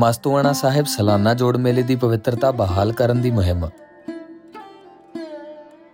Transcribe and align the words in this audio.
ਮਸਤੂਆਣਾ 0.00 0.52
ਸਾਹਿਬ 0.52 0.86
ਸਾਲਾਨਾ 0.86 1.34
ਜੋੜ 1.34 1.56
ਮੇਲੇ 1.56 1.82
ਦੀ 1.82 1.96
ਪਵਿੱਤਰਤਾ 1.96 2.50
ਬਹਾਲ 2.50 2.92
ਕਰਨ 2.92 3.20
ਦੀ 3.20 3.30
ਮੁਹਿੰਮ। 3.30 3.68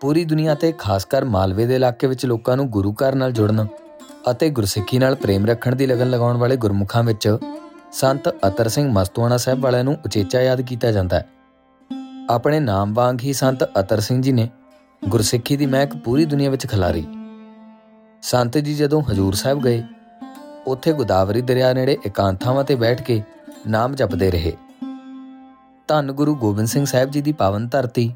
ਪੂਰੀ 0.01 0.25
ਦੁਨੀਆ 0.25 0.55
ਤੇ 0.55 0.73
ਖਾਸ 0.73 1.05
ਕਰ 1.05 1.25
ਮਾਲਵੇ 1.25 1.67
ਦੇ 1.67 1.75
ਇਲਾਕੇ 1.75 2.07
ਵਿੱਚ 2.07 2.27
ਲੋਕਾਂ 2.27 2.57
ਨੂੰ 2.57 2.69
ਗੁਰੂ 2.71 2.93
ਘਰ 2.93 3.15
ਨਾਲ 3.15 3.33
ਜੁੜਨ 3.33 3.67
ਅਤੇ 4.31 4.51
ਗੁਰਸਿੱਖੀ 4.51 4.99
ਨਾਲ 4.99 5.15
ਪ੍ਰੇਮ 5.15 5.47
ਰੱਖਣ 5.47 5.75
ਦੀ 5.75 5.87
ਲਗਨ 5.87 6.11
ਲਗਾਉਣ 6.11 6.37
ਵਾਲੇ 6.37 6.57
ਗੁਰਮੁਖਾਂ 6.57 7.03
ਵਿੱਚ 7.03 7.39
ਸੰਤ 7.93 8.29
ਅਤਰ 8.29 8.69
ਸਿੰਘ 8.69 8.93
ਮਸਤੂਆਣਾ 8.93 9.37
ਸਾਹਿਬ 9.37 9.61
ਵਾਲਿਆਂ 9.61 9.85
ਨੂੰ 9.85 9.97
ਉਚੇਚਾ 10.05 10.41
ਯਾਦ 10.41 10.61
ਕੀਤਾ 10.61 10.93
ਜਾਂਦਾ 10.93 11.19
ਹੈ। 11.19 11.29
ਆਪਣੇ 12.31 12.61
ਨਾਮ 12.61 12.95
ਵਾਂਗ 12.95 13.21
ਹੀ 13.21 13.33
ਸੰਤ 13.33 13.65
ਅਤਰ 13.65 14.01
ਸਿੰਘ 14.01 14.23
ਜੀ 14.23 14.33
ਨੇ 14.33 14.49
ਗੁਰਸਿੱਖੀ 15.09 15.57
ਦੀ 15.57 15.67
ਮਹਿਕ 15.67 15.97
ਪੂਰੀ 15.97 16.25
ਦੁਨੀਆ 16.25 16.51
ਵਿੱਚ 16.51 16.67
ਖਿਲਾਰੀ। 16.67 17.07
ਸੰਤ 18.23 18.59
ਜੀ 18.59 18.75
ਜਦੋਂ 18.75 19.03
ਹਜੂਰ 19.03 19.35
ਸਾਹਿਬ 19.35 19.63
ਗਏ, 19.63 19.83
ਉੱਥੇ 20.67 20.93
ਗੋਦਾਵਰੀ 20.93 21.41
ਦਰਿਆ 21.41 21.73
ਨੇੜੇ 21.73 21.97
ਇਕਾਂਤਾਵਾਂ 22.07 22.65
ਤੇ 22.65 22.75
ਬੈਠ 22.75 23.03
ਕੇ 23.03 23.23
ਨਾਮ 23.67 23.95
ਜਪਦੇ 23.95 24.31
ਰਹੇ। 24.31 24.53
ਧੰਨ 25.89 26.13
ਗੁਰੂ 26.13 26.35
ਗੋਬਿੰਦ 26.35 26.69
ਸਿੰਘ 26.69 26.85
ਸਾਹਿਬ 26.85 27.11
ਜੀ 27.11 27.21
ਦੀ 27.21 27.33
ਪਾਵਨ 27.33 27.69
ਧਰਤੀ, 27.69 28.15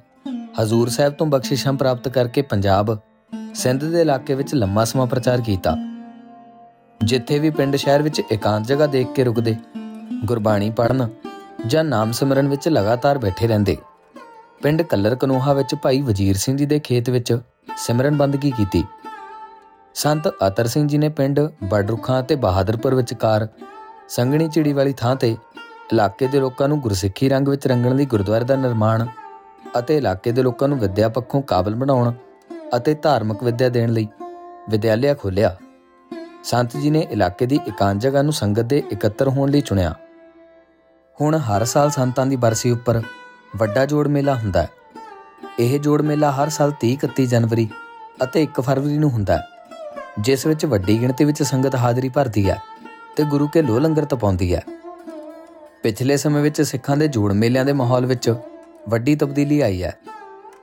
ਹਜ਼ੂਰ 0.63 0.89
ਸਾਹਿਬ 0.89 1.13
ਤੋਂ 1.13 1.27
ਬਖਸ਼ਿਸ਼ਾਂ 1.27 1.73
ਪ੍ਰਾਪਤ 1.73 2.09
ਕਰਕੇ 2.09 2.43
ਪੰਜਾਬ, 2.43 2.99
ਸਿੰਧ 3.55 3.85
ਦੇ 3.85 4.01
ਇਲਾਕੇ 4.01 4.35
ਵਿੱਚ 4.35 4.55
ਲੰਮਾ 4.55 4.85
ਸਮਾਂ 4.85 5.07
ਪ੍ਰਚਾਰ 5.07 5.41
ਕੀਤਾ। 5.41 5.77
ਜਿੱਥੇ 7.05 7.39
ਵੀ 7.39 7.51
ਪਿੰਡ 7.51 7.77
ਸ਼ਹਿਰ 7.77 8.03
ਵਿੱਚ 8.03 8.21
ਇਕਾਂਤ 8.33 8.67
ਜਗ੍ਹਾ 8.67 8.87
ਦੇਖ 8.87 9.13
ਕੇ 9.13 9.25
ਰੁਕਦੇ, 9.25 9.57
ਗੁਰਬਾਣੀ 10.25 10.71
ਪੜਨ 10.71 11.09
ਜਾਂ 11.67 11.85
ਨਾਮ 11.85 12.13
ਸਿਮਰਨ 12.13 12.49
ਵਿੱਚ 12.49 12.69
ਲਗਾਤਾਰ 12.69 13.19
ਬੈਠੇ 13.19 13.47
ਰਹਿੰਦੇ। 13.47 13.77
ਪਿੰਡ 14.63 14.83
ਕੱਲਰ 14.83 15.15
ਕਨੋਹਾ 15.15 15.53
ਵਿੱਚ 15.53 15.75
ਭਾਈ 15.75 16.01
ਵਜੀਰ 16.01 16.37
ਸਿੰਘ 16.37 16.57
ਜੀ 16.57 16.67
ਦੇ 16.67 16.79
ਖੇਤ 16.79 17.11
ਵਿੱਚ 17.11 17.39
ਸਿਮਰਨ 17.77 18.17
ਬੰਦਗੀ 18.17 18.51
ਕੀਤੀ। 18.51 18.85
ਸੰਤ 19.95 20.29
ਅਤਰ 20.29 20.67
ਸਿੰਘ 20.67 20.89
ਜੀ 20.89 20.99
ਨੇ 20.99 21.09
ਪਿੰਡ 21.09 21.41
ਬੜਰੁਖਾਂ 21.65 22.23
ਤੇ 22.23 22.35
ਬਹਾਦਰਪੁਰ 22.35 22.95
ਵਿਚਕਾਰ 22.95 23.49
ਸੰਗਣੀ 24.11 24.49
ਚਿੜੀ 24.49 24.73
ਵਾਲੀ 24.73 24.93
ਥਾਂ 24.93 25.15
ਤੇ 25.17 25.37
ਇਲਾਕੇ 25.93 26.27
ਦੇ 26.27 26.39
ਲੋਕਾਂ 26.41 26.69
ਨੂੰ 26.69 26.81
ਗੁਰਸਿੱਖੀ 26.81 27.29
ਰੰਗ 27.29 27.49
ਵਿੱਚ 27.49 27.67
ਰੰਗਣ 27.67 27.95
ਲਈ 27.97 28.05
ਗੁਰਦੁਆਰੇ 28.05 28.45
ਦਾ 28.45 28.55
ਨਿਰਮਾਣ 28.57 29.07
ਅਤੇ 29.79 29.97
ਇਲਾਕੇ 29.97 30.33
ਦੇ 30.33 30.43
ਲੋਕਾਂ 30.43 30.69
ਨੂੰ 30.69 30.79
ਵਿਦਿਆ 30.79 31.09
ਪੱਖੋਂ 31.09 31.43
ਕਾਬਲ 31.43 31.75
ਬਣਾਉਣ 31.75 32.13
ਅਤੇ 32.77 32.95
ਧਾਰਮਿਕ 32.95 33.43
ਵਿਦਿਆ 33.43 33.69
ਦੇਣ 33.69 33.91
ਲਈ 33.91 34.07
ਵਿਦਿਆਲਿਆ 34.69 35.15
ਖੋਲ੍ਹਿਆ। 35.15 35.57
ਸੰਤ 36.45 36.77
ਜੀ 36.77 36.91
ਨੇ 36.91 37.07
ਇਲਾਕੇ 37.11 37.47
ਦੀ 37.47 37.59
ਇਕਾਂਤ 37.69 37.99
ਜਗ੍ਹਾ 37.99 38.23
ਨੂੰ 38.23 38.33
ਸੰਗਤ 38.33 38.65
ਦੇ 38.65 38.83
ਇਕੱਤਰ 38.93 39.29
ਹੋਣ 39.29 39.51
ਲਈ 39.51 39.61
ਚੁਣਿਆ। 39.61 39.95
ਹੁਣ 41.21 41.37
ਹਰ 41.39 41.65
ਸਾਲ 41.65 41.91
ਸੰਤਾਂ 41.91 42.27
ਦੀ 42.27 42.37
ਬਰਸੀ 42.37 42.71
ਉੱਪਰ 42.71 43.01
ਵੱਡਾ 43.57 43.87
ਜੋੜ 43.87 44.07
ਮੇਲਾ 44.09 44.35
ਹੁੰਦਾ 44.35 44.63
ਹੈ। 44.63 44.69
ਇਹ 45.59 45.79
ਜੋੜ 45.81 46.01
ਮੇਲਾ 46.03 46.31
ਹਰ 46.33 46.49
ਸਾਲ 46.49 46.73
30 46.81 46.97
31 46.97 47.27
ਜਨਵਰੀ 47.27 47.69
ਅਤੇ 48.25 48.43
1 48.43 48.61
ਫਰਵਰੀ 48.61 48.99
ਨੂੰ 48.99 49.11
ਹੁੰਦਾ 49.11 49.37
ਹੈ, 49.37 49.47
ਜਿਸ 50.21 50.47
ਵਿੱਚ 50.47 50.67
ਵੱਡੀ 50.67 51.01
ਗਿਣਤੀ 51.01 51.25
ਵਿੱਚ 51.25 51.43
ਸੰਗਤ 51.43 51.75
ਹਾਜ਼ਰੀ 51.75 52.09
ਭਰਦੀ 52.09 52.49
ਹੈ। 52.51 52.59
ਤੇ 53.17 53.25
ਗੁਰੂ 53.25 53.49
ਕੇ 53.49 53.63
ਲੋ 53.63 53.79
ਲੰਗਰ 53.79 54.05
ਤਪਾਉਂਦੀ 54.05 54.55
ਹੈ। 54.55 54.63
ਪਿਛਲੇ 55.83 56.17
ਸਮੇਂ 56.17 56.43
ਵਿੱਚ 56.43 56.63
ਸਿੱਖਾਂ 56.63 56.97
ਦੇ 56.97 57.09
ਜੋੜ 57.09 57.33
ਮੇਲਿਆਂ 57.33 57.65
ਦੇ 57.65 57.73
ਮਾਹੌਲ 57.73 58.07
ਵਿੱਚ 58.07 58.35
ਵੱਡੀ 58.89 59.15
ਤਬਦੀਲੀ 59.17 59.61
ਆਈ 59.61 59.83
ਹੈ 59.83 59.97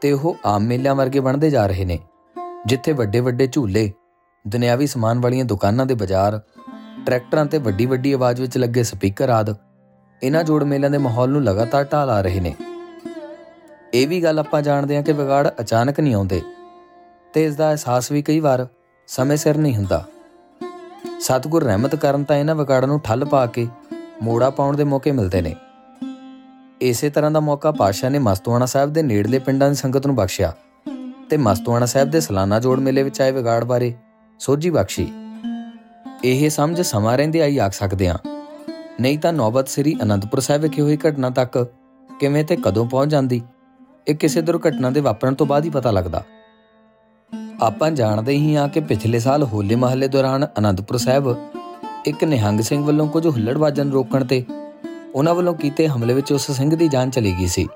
ਤੇ 0.01 0.11
ਉਹ 0.11 0.35
ਆਮ 0.45 0.63
ਮੇਲਿਆਂ 0.63 0.95
ਵਰਗੇ 0.95 1.19
ਬਣਦੇ 1.19 1.49
ਜਾ 1.49 1.65
ਰਹੇ 1.67 1.85
ਨੇ, 1.85 1.99
ਜਿੱਥੇ 2.65 2.91
ਵੱਡੇ 2.91 3.19
ਵੱਡੇ 3.19 3.47
ਝੂਲੇ, 3.47 3.91
ਦੁਨਿਆਵੀ 4.45 4.87
ਸਮਾਨ 4.87 5.19
ਵਾਲੀਆਂ 5.19 5.45
ਦੁਕਾਨਾਂ 5.45 5.85
ਦੇ 5.85 5.93
ਬਾਜ਼ਾਰ, 5.93 6.39
ਟਰੈਕਟਰਾਂ 7.05 7.45
ਤੇ 7.45 7.57
ਵੱਡੀ 7.57 7.85
ਵੱਡੀ 7.85 8.11
ਆਵਾਜ਼ 8.13 8.41
ਵਿੱਚ 8.41 8.57
ਲੱਗੇ 8.57 8.83
ਸਪੀਕਰ 8.83 9.29
ਆਦ 9.29 9.55
ਇਹਨਾਂ 10.21 10.43
ਜੋੜ 10.43 10.63
ਮੇਲਿਆਂ 10.63 10.91
ਦੇ 10.91 10.97
ਮਾਹੌਲ 10.97 11.29
ਨੂੰ 11.29 11.43
ਲਗਾਤਾਰ 11.43 11.83
ਢਾਲ 11.83 12.09
ਆ 12.09 12.21
ਰਹੇ 12.21 12.39
ਨੇ। 12.39 12.53
ਇਹ 13.93 14.07
ਵੀ 14.07 14.23
ਗੱਲ 14.23 14.39
ਆਪਾਂ 14.39 14.61
ਜਾਣਦੇ 14.61 14.95
ਹਾਂ 14.95 15.03
ਕਿ 15.03 15.13
ਵਿਗਾੜ 15.13 15.47
ਅਚਾਨਕ 15.61 15.99
ਨਹੀਂ 15.99 16.15
ਆਉਂਦੇ 16.15 16.41
ਤੇ 17.33 17.45
ਇਸ 17.45 17.55
ਦਾ 17.55 17.69
ਅਹਿਸਾਸ 17.69 18.11
ਵੀ 18.11 18.21
ਕਈ 18.21 18.39
ਵਾਰ 18.39 18.67
ਸਮੇਂ 19.07 19.37
ਸਿਰ 19.37 19.57
ਨਹੀਂ 19.57 19.75
ਹੁੰਦਾ। 19.75 20.05
ਸਤਿਗੁਰ 21.19 21.63
ਰਹਿਮਤ 21.63 21.95
ਕਰਨ 21.95 22.23
ਤਾਂ 22.23 22.35
ਇਹਨਾਂ 22.35 22.55
ਵਿਗਾੜਾਂ 22.55 22.87
ਨੂੰ 22.87 22.99
ਠੱਲ 22.99 23.25
ਪਾ 23.25 23.45
ਕੇ 23.45 23.67
ਮੋੜਾ 24.23 24.49
ਪਾਉਣ 24.49 24.75
ਦੇ 24.77 24.83
ਮੌਕੇ 24.83 25.11
ਮਿਲਦੇ 25.11 25.41
ਨੇ। 25.41 25.55
ਇਸੇ 26.81 27.09
ਤਰ੍ਹਾਂ 27.09 27.31
ਦਾ 27.31 27.39
ਮੌਕਾ 27.39 27.71
ਪਾਸ਼ਾ 27.71 28.09
ਨੇ 28.09 28.19
ਮਸਤੂਆਣਾ 28.19 28.65
ਸਾਹਿਬ 28.65 28.93
ਦੇ 28.93 29.01
ਨੇੜਲੇ 29.03 29.39
ਪਿੰਡਾਂ 29.39 29.69
ਦੀ 29.69 29.75
ਸੰਗਤ 29.75 30.07
ਨੂੰ 30.07 30.15
ਬਖਸ਼ਿਆ 30.15 30.53
ਤੇ 31.29 31.37
ਮਸਤੂਆਣਾ 31.37 31.85
ਸਾਹਿਬ 31.85 32.09
ਦੇ 32.09 32.19
ਸਾਲਾਨਾ 32.19 32.59
ਜੋੜ 32.59 32.79
ਮੇਲੇ 32.79 33.03
ਵਿੱਚ 33.03 33.21
ਆਏ 33.21 33.31
ਵਿਗਾੜ 33.31 33.63
ਬਾਰੇ 33.63 33.93
ਸੋਝੀ 34.39 34.69
ਬਖਸ਼ੀ। 34.69 35.07
ਇਹ 36.23 36.49
ਸਮਝ 36.49 36.81
ਸਮਾਂ 36.81 37.17
ਰਹਿੰਦੇ 37.17 37.41
ਆਈ 37.41 37.57
ਆਖ 37.57 37.73
ਸਕਦੇ 37.73 38.09
ਹਾਂ। 38.09 38.17
ਨਹੀਂ 39.01 39.19
ਤਾਂ 39.19 39.33
ਨੌਬਤ 39.33 39.67
ਸ੍ਰੀ 39.67 39.95
ਅਨੰਦਪੁਰ 40.03 40.39
ਸਾਹਿਬ 40.39 40.61
ਵਿਖੇ 40.61 40.81
ਹੋਈ 40.81 40.97
ਘਟਨਾ 40.97 41.29
ਤੱਕ 41.29 41.65
ਕਿਵੇਂ 42.19 42.43
ਤੇ 42.43 42.55
ਕਦੋਂ 42.55 42.85
ਪਹੁੰਚ 42.85 43.11
ਜਾਂਦੀ, 43.11 43.41
ਇਹ 44.07 44.15
ਕਿਸੇ 44.15 44.41
ਦੁਰਘਟਨਾ 44.41 44.89
ਦੇ 44.89 44.99
ਵਾਪਰਨ 44.99 45.35
ਤੋਂ 45.35 45.45
ਬਾਅਦ 45.45 45.65
ਹੀ 45.65 45.69
ਪਤਾ 45.69 45.91
ਲੱਗਦਾ। 45.91 46.23
ਆਪਾਂ 47.61 47.91
ਜਾਣਦੇ 47.91 48.33
ਹੀ 48.33 48.55
ਹਾਂ 48.55 48.69
ਕਿ 48.69 48.79
ਪਿਛਲੇ 48.79 49.19
ਸਾਲ 49.19 49.43
ਹੋਲੇ 49.43 49.75
ਮਹੱਲੇ 49.75 50.07
ਦੌਰਾਨ 50.07 50.47
ਅਨੰਦਪੁਰ 50.57 50.97
ਸਾਹਿਬ 50.97 51.35
ਇੱਕ 52.05 52.23
ਨਿਹੰਗ 52.23 52.61
ਸਿੰਘ 52.61 52.85
ਵੱਲੋਂ 52.85 53.07
ਕੁਝ 53.07 53.27
ਹੁੱਲੜਬਾਜ਼ਾਂ 53.27 53.85
ਨੂੰ 53.85 53.93
ਰੋਕਣ 53.93 54.25
ਤੇ 54.25 54.45
ਉਹਨਾਂ 55.15 55.35
ਵੱਲੋਂ 55.35 55.53
ਕੀਤੇ 55.53 55.87
ਹਮਲੇ 55.87 56.13
ਵਿੱਚ 56.13 56.33
ਉਸ 56.33 56.51
ਸਿੰਘ 56.51 56.75
ਦੀ 56.75 56.87
ਜਾਨ 56.87 57.09
ਚਲੀ 57.09 57.35
ਗਈ 57.39 57.47
ਸੀ। 57.47 57.67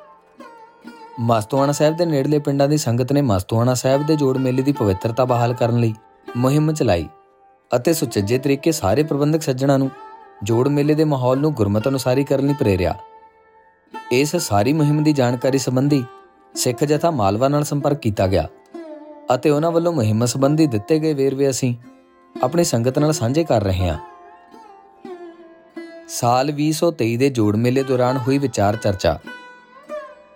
ਮਸਤੂਆਣਾ 1.20 1.72
ਸਾਹਿਬ 1.72 1.98
ਦੇ 1.98 2.06
ਨੇੜਲੇ 2.06 2.40
ਪਿੰਡਾਂ 2.40 2.68
ਦੀ 2.68 2.78
ਸੰਗਤ 2.78 3.14
ਨੇ 3.14 3.22
ਮਸਤੂਆਣਾ 3.22 3.74
ਸਾਹਿਬ 3.74 4.06
ਦੇ 4.06 4.16
ਜੋੜ 4.16 4.38
ਮੇਲੇ 4.38 4.62
ਦੀ 4.62 4.72
ਪਵਿੱਤਰਤਾ 4.72 5.26
ਬਹਾਲ 5.26 5.54
ਕਰਨ 5.54 5.80
ਲਈ 5.80 5.94
ਮੁਹਿੰਮ 6.38 6.74
ਚਲਾਈ 6.74 7.08
ਅਤੇ 7.76 7.94
ਸੁਚੱਜੇ 7.94 8.38
ਤਰੀਕੇ 8.38 8.72
ਸਾਰੇ 8.72 9.04
ਪ੍ਰਬੰਧਕ 9.04 9.42
ਸੱਜਣਾ 9.42 9.78
ਨੂੰ 9.78 9.92
ਜੋੜ 10.44 10.68
ਮੇਲੇ 10.68 10.94
ਦੇ 10.94 11.04
ਮਾਹੌਲ 11.04 11.40
ਨੂੰ 11.40 11.54
ਗੁਰਮਤ 11.54 11.88
ਅਨੁਸਾਰੀ 11.88 12.24
ਕਰਨ 12.24 12.48
ਲਈ 12.48 12.54
ਪ੍ਰੇਰਿਆ। 12.54 12.96
ਇਸ 14.12 14.36
ਸਾਰੀ 14.36 14.74
ਮੁਹਿੰਮ 14.74 15.04
ਦੀ 15.04 15.14
ਜਾਣਕਾਰੀ 15.14 15.58
ਸੰਬੰਧੀ 15.58 16.04
ਸਿੱਖ 16.56 16.84
ਜਥਾ 16.84 17.12
ਮਾਲਵਾ 17.12 17.48
ਨਾਲ 17.48 17.64
ਸੰਪਰਕ 17.64 17.98
ਕੀਤਾ 17.98 18.28
ਗਿਆ। 18.28 18.48
ਅਤੇ 19.36 19.50
ਉਹਨਾਂ 19.50 19.72
ਵੱਲੋਂ 19.72 19.94
ਮੁਹਿੰਮ 19.94 20.26
ਸੰਬੰਧੀ 20.26 20.68
ਦਿੱਤੇ 20.68 21.00
ਗਏ 21.00 21.14
ਵੇਰਵੇ 21.14 21.50
ਅਸੀਂ 21.50 21.76
ਆਪਣੀ 22.44 22.64
ਸੰਗਤ 22.64 23.00
ਨਾਲ 23.00 23.12
ਸਾਂਝੇ 23.12 23.44
ਕਰ 23.44 23.64
ਰਹੇ 23.64 23.90
ਹਾਂ। 23.90 24.00
ਸਾਲ 26.08 26.52
2023 26.52 27.18
ਦੇ 27.18 27.30
ਜੋੜ 27.30 27.56
ਮੇਲੇ 27.56 27.84
ਦੌਰਾਨ 27.84 28.18
ਹੋਈ 28.18 28.38
ਵਿਚਾਰ 28.38 28.76
ਚਰਚਾ। 28.76 29.20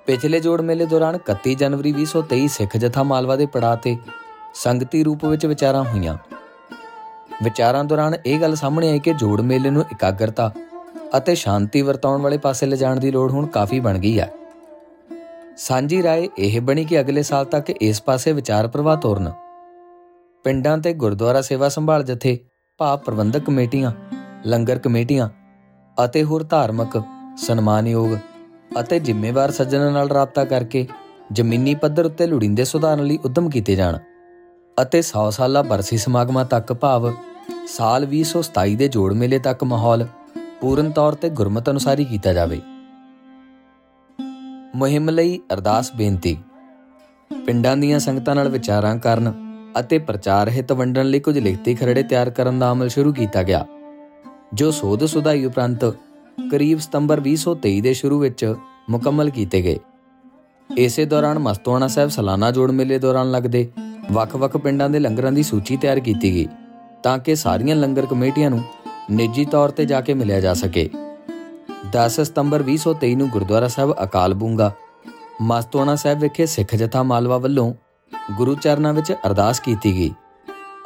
ਪਿਛਲੇ 0.06 0.40
ਜੋੜ 0.40 0.62
ਮੇਲੇ 0.62 0.86
ਦੌਰਾਨ 0.86 1.16
31 1.16 1.56
ਜਨਵਰੀ 1.56 1.92
2023 1.92 2.48
ਸਿੱਖ 2.48 2.78
ਜਥਾ 2.78 3.04
ਮਾਲਵਾ 3.04 3.36
ਦੇ 3.36 3.46
ਪੜਾਅ 3.46 3.76
ਤੇ 3.76 3.98
ਸੰਗਤੀ 4.54 5.04
ਰੂਪ 5.04 5.26
ਵਿੱਚ 5.26 5.46
ਵਿਚਾਰਾਂ 5.46 5.84
ਹੋਈਆਂ। 5.84 6.18
ਵਿਚਾਰਾਂ 7.44 7.84
ਦੌਰਾਨ 7.84 8.16
ਇਹ 8.26 8.40
ਗੱਲ 8.40 8.56
ਸਾਹਮਣੇ 8.56 8.92
ਆਈ 8.92 9.00
ਕਿ 9.00 9.14
ਜੋੜ 9.14 9.42
ਮੇਲੇ 9.42 9.70
ਨੂੰ 9.70 9.86
ਇਕਾਗਰਤਾ 9.92 10.52
ਅਤੇ 11.18 11.36
ਸ਼ਾਂਤੀ 11.36 11.82
ਵਰਤਾਉਣ 11.82 12.22
ਵਾਲੇ 12.22 12.38
ਪਾਸੇ 12.38 12.66
ਲਿਜਾਣ 12.66 13.00
ਦੀ 13.00 13.12
ਲੋੜ 13.12 13.32
ਹੁਣ 13.32 13.46
ਕਾਫੀ 13.46 13.80
ਬਣ 13.80 13.98
ਗਈ 13.98 14.20
ਹੈ। 14.20 14.34
ਸਾਂਝੀ 15.58 16.04
ਰਾਏ 16.04 16.30
ਇਹ 16.38 16.62
ਬਣੀ 16.62 16.86
ਕਿ 16.86 17.00
ਅਗਲੇ 17.00 17.24
ਸਾਲ 17.24 17.46
ਤੱਕ 17.46 17.70
ਇਸ 17.70 18.02
ਪਾਸੇ 18.02 18.32
ਵਿਚਾਰ 18.34 18.68
ਪ੍ਰਵਾਹ 18.68 18.98
ਤੋਰਨ। 18.98 19.32
ਪਿੰਡਾਂ 20.44 20.78
ਤੇ 20.78 20.94
ਗੁਰਦੁਆਰਾ 20.94 21.42
ਸੇਵਾ 21.42 21.70
ਸੰਭਾਲ 21.70 22.04
ਜਥੇ, 22.04 22.40
ਭਾਵ 22.78 23.00
ਪ੍ਰਬੰਧਕ 23.00 23.40
ਕਮੇਟੀਆਂ, 23.40 23.92
ਲੰਗਰ 24.46 24.80
ਕਮੇਟੀਆਂ 24.80 25.30
ਅਤੇ 26.06 26.24
ਹੋਰ 26.24 26.44
ਧਾਰਮਿਕ 26.44 27.02
ਸਨਮਾਨਯੋਗ 27.38 28.18
ਅਤੇ 28.80 29.00
ਜ਼ਿੰਮੇਵਾਰ 29.00 29.52
ਸੱਜਣਾਂ 29.52 29.92
ਨਾਲ 29.92 30.10
ਰਾਬਤਾ 30.10 30.46
ਕਰਕੇ 30.46 30.88
ਜ਼ਮੀਨੀ 31.32 31.76
ਪੱਧਰ 31.76 32.06
ਉੱਤੇ 32.06 32.28
ਲੋੜੀਂਦੇ 32.28 32.64
ਸੁਧਾਰਨ 32.64 33.04
ਲਈ 33.04 33.20
ਉਦਮ 33.26 33.50
ਕੀਤੇ 33.50 33.76
ਜਾਣ 33.76 33.98
ਅਤੇ 34.82 35.00
100 35.00 35.30
ਸਾਲਾ 35.32 35.62
ਬਰਸੀ 35.62 35.98
ਸਮਾਗਮਾਂ 35.98 36.46
ਤੱਕ 36.46 36.74
ਭਾਵ 36.74 37.14
ਸਾਲ 37.68 38.06
2027 38.06 38.76
ਦੇ 38.76 38.88
ਜੋੜ 38.88 39.14
ਮੇਲੇ 39.14 39.40
ਤੱਕ 39.40 39.64
ਮਾਹੌਲ 39.64 40.08
ਪੂਰਨ 40.62 40.92
ਤੌਰ 40.92 41.14
ਤੇ 41.14 41.30
ਗੁਰਮਤ 41.30 41.70
ਅਨੁਸਾਰੀ 41.70 42.06
ਕੀਤਾ 42.06 42.34
ਜਾਵੇ। 42.34 42.62
ਮੁਹਿੰਮ 44.76 45.10
ਲਈ 45.10 45.40
ਅਰਦਾਸ 45.54 45.92
ਬੇਨਤੀ। 45.94 46.38
ਪਿੰਡਾਂ 47.46 47.76
ਦੀਆਂ 47.78 48.00
ਸੰਗਤਾਂ 48.00 48.34
ਨਾਲ 48.36 48.50
ਵਿਚਾਰਾਂ 48.50 48.96
ਕਰਨ 48.98 49.34
ਅਤੇ 49.80 49.98
ਪ੍ਰਚਾਰ 49.98 50.50
ਹਿੱਤ 50.50 50.72
ਵੰਡਣ 50.72 51.06
ਲਈ 51.06 51.20
ਕੁਝ 51.20 51.38
ਲਿਖਤੀ 51.40 51.76
ਖਰੜੇ 51.76 52.04
ਤਿਆਰ 52.04 52.30
ਕਰਨ 52.30 52.60
ਦਾ 52.60 52.72
ਅਮਲ 52.72 52.90
ਸ਼ੁਰੂ 52.90 53.14
ਕੀਤਾ 53.14 53.44
ਗਿਆ, 53.44 53.66
ਜੋ 54.54 54.72
ਸੋਧ 54.72 55.06
ਸੁਧਾਈ 55.06 55.46
ਉਪਰੰਤ 55.46 55.86
ਕਰੀਬ 56.52 56.80
ਸਤੰਬਰ 56.80 57.20
2023 57.20 57.80
ਦੇ 57.82 57.94
ਸ਼ੁਰੂ 57.94 58.20
ਵਿੱਚ 58.20 58.54
ਮੁਕੰਮਲ 58.90 59.30
ਕੀਤੇ 59.30 59.62
ਗਏ। 59.62 59.80
ਇਸੇ 60.70 61.06
ਦੌਰਾਨ 61.06 61.40
ਮਸਤੂਆਣਾ 61.40 61.88
ਸਾਹਿਬ 61.88 62.10
ਸਾਲਾਨਾ 62.10 62.52
ਜੋੜ 62.52 62.70
ਮੇਲੇ 62.72 63.00
ਦੌਰਾਨ 63.00 63.32
ਲੱਗਦੇ 63.32 63.68
ਵੱਖ-ਵੱਖ 64.12 64.58
ਪਿੰਡਾਂ 64.58 64.90
ਦੇ 64.90 65.00
ਲੰਗਰਾਂ 65.00 65.32
ਦੀ 65.32 65.44
ਸੂਚੀ 65.44 65.78
ਤਿਆਰ 65.78 66.00
ਕੀਤੀ 66.00 66.34
ਗਈ, 66.34 66.48
ਤਾਂ 67.04 67.18
ਕਿ 67.20 67.36
ਸਾਰੀਆਂ 67.36 67.76
ਲੰਗਰ 67.76 68.06
ਕਮੇਟੀਆਂ 68.06 68.50
ਨੂੰ 68.50 68.64
ਨਿੱਜੀ 69.12 69.46
ਤੌਰ 69.46 69.70
ਤੇ 69.70 69.86
ਜਾ 69.86 70.02
ਕੇ 70.02 70.14
ਮਿਲਿਆ 70.14 70.40
ਜਾ 70.40 70.54
ਸਕੇ। 70.54 70.90
10 71.92 72.22
ਸਤੰਬਰ 72.22 72.64
2023 72.64 73.16
ਨੂੰ 73.16 73.30
ਗੁਰਦੁਆਰਾ 73.30 73.68
ਸਾਹਿਬ 73.68 73.96
ਅਕਾਲ 74.04 74.34
ਬੂੰਗਾ। 74.34 74.72
ਮਸਤੂਆਣਾ 75.42 75.96
ਸਾਹਿਬ 75.96 76.20
ਵਿਖੇ 76.20 76.46
ਸਿੱਖ 76.46 76.76
ਜਥਾ 76.76 77.04
ਮਾਲਵਾ 77.04 77.38
ਵੱਲੋਂ 77.38 77.74
ਗੁਰੂ 78.38 78.56
ਚਰਨਾਂ 78.56 78.94
ਵਿੱਚ 78.94 79.12
ਅਰਦਾਸ 79.12 79.60
ਕੀਤੀ 79.60 79.94
ਗਈ 79.94 80.12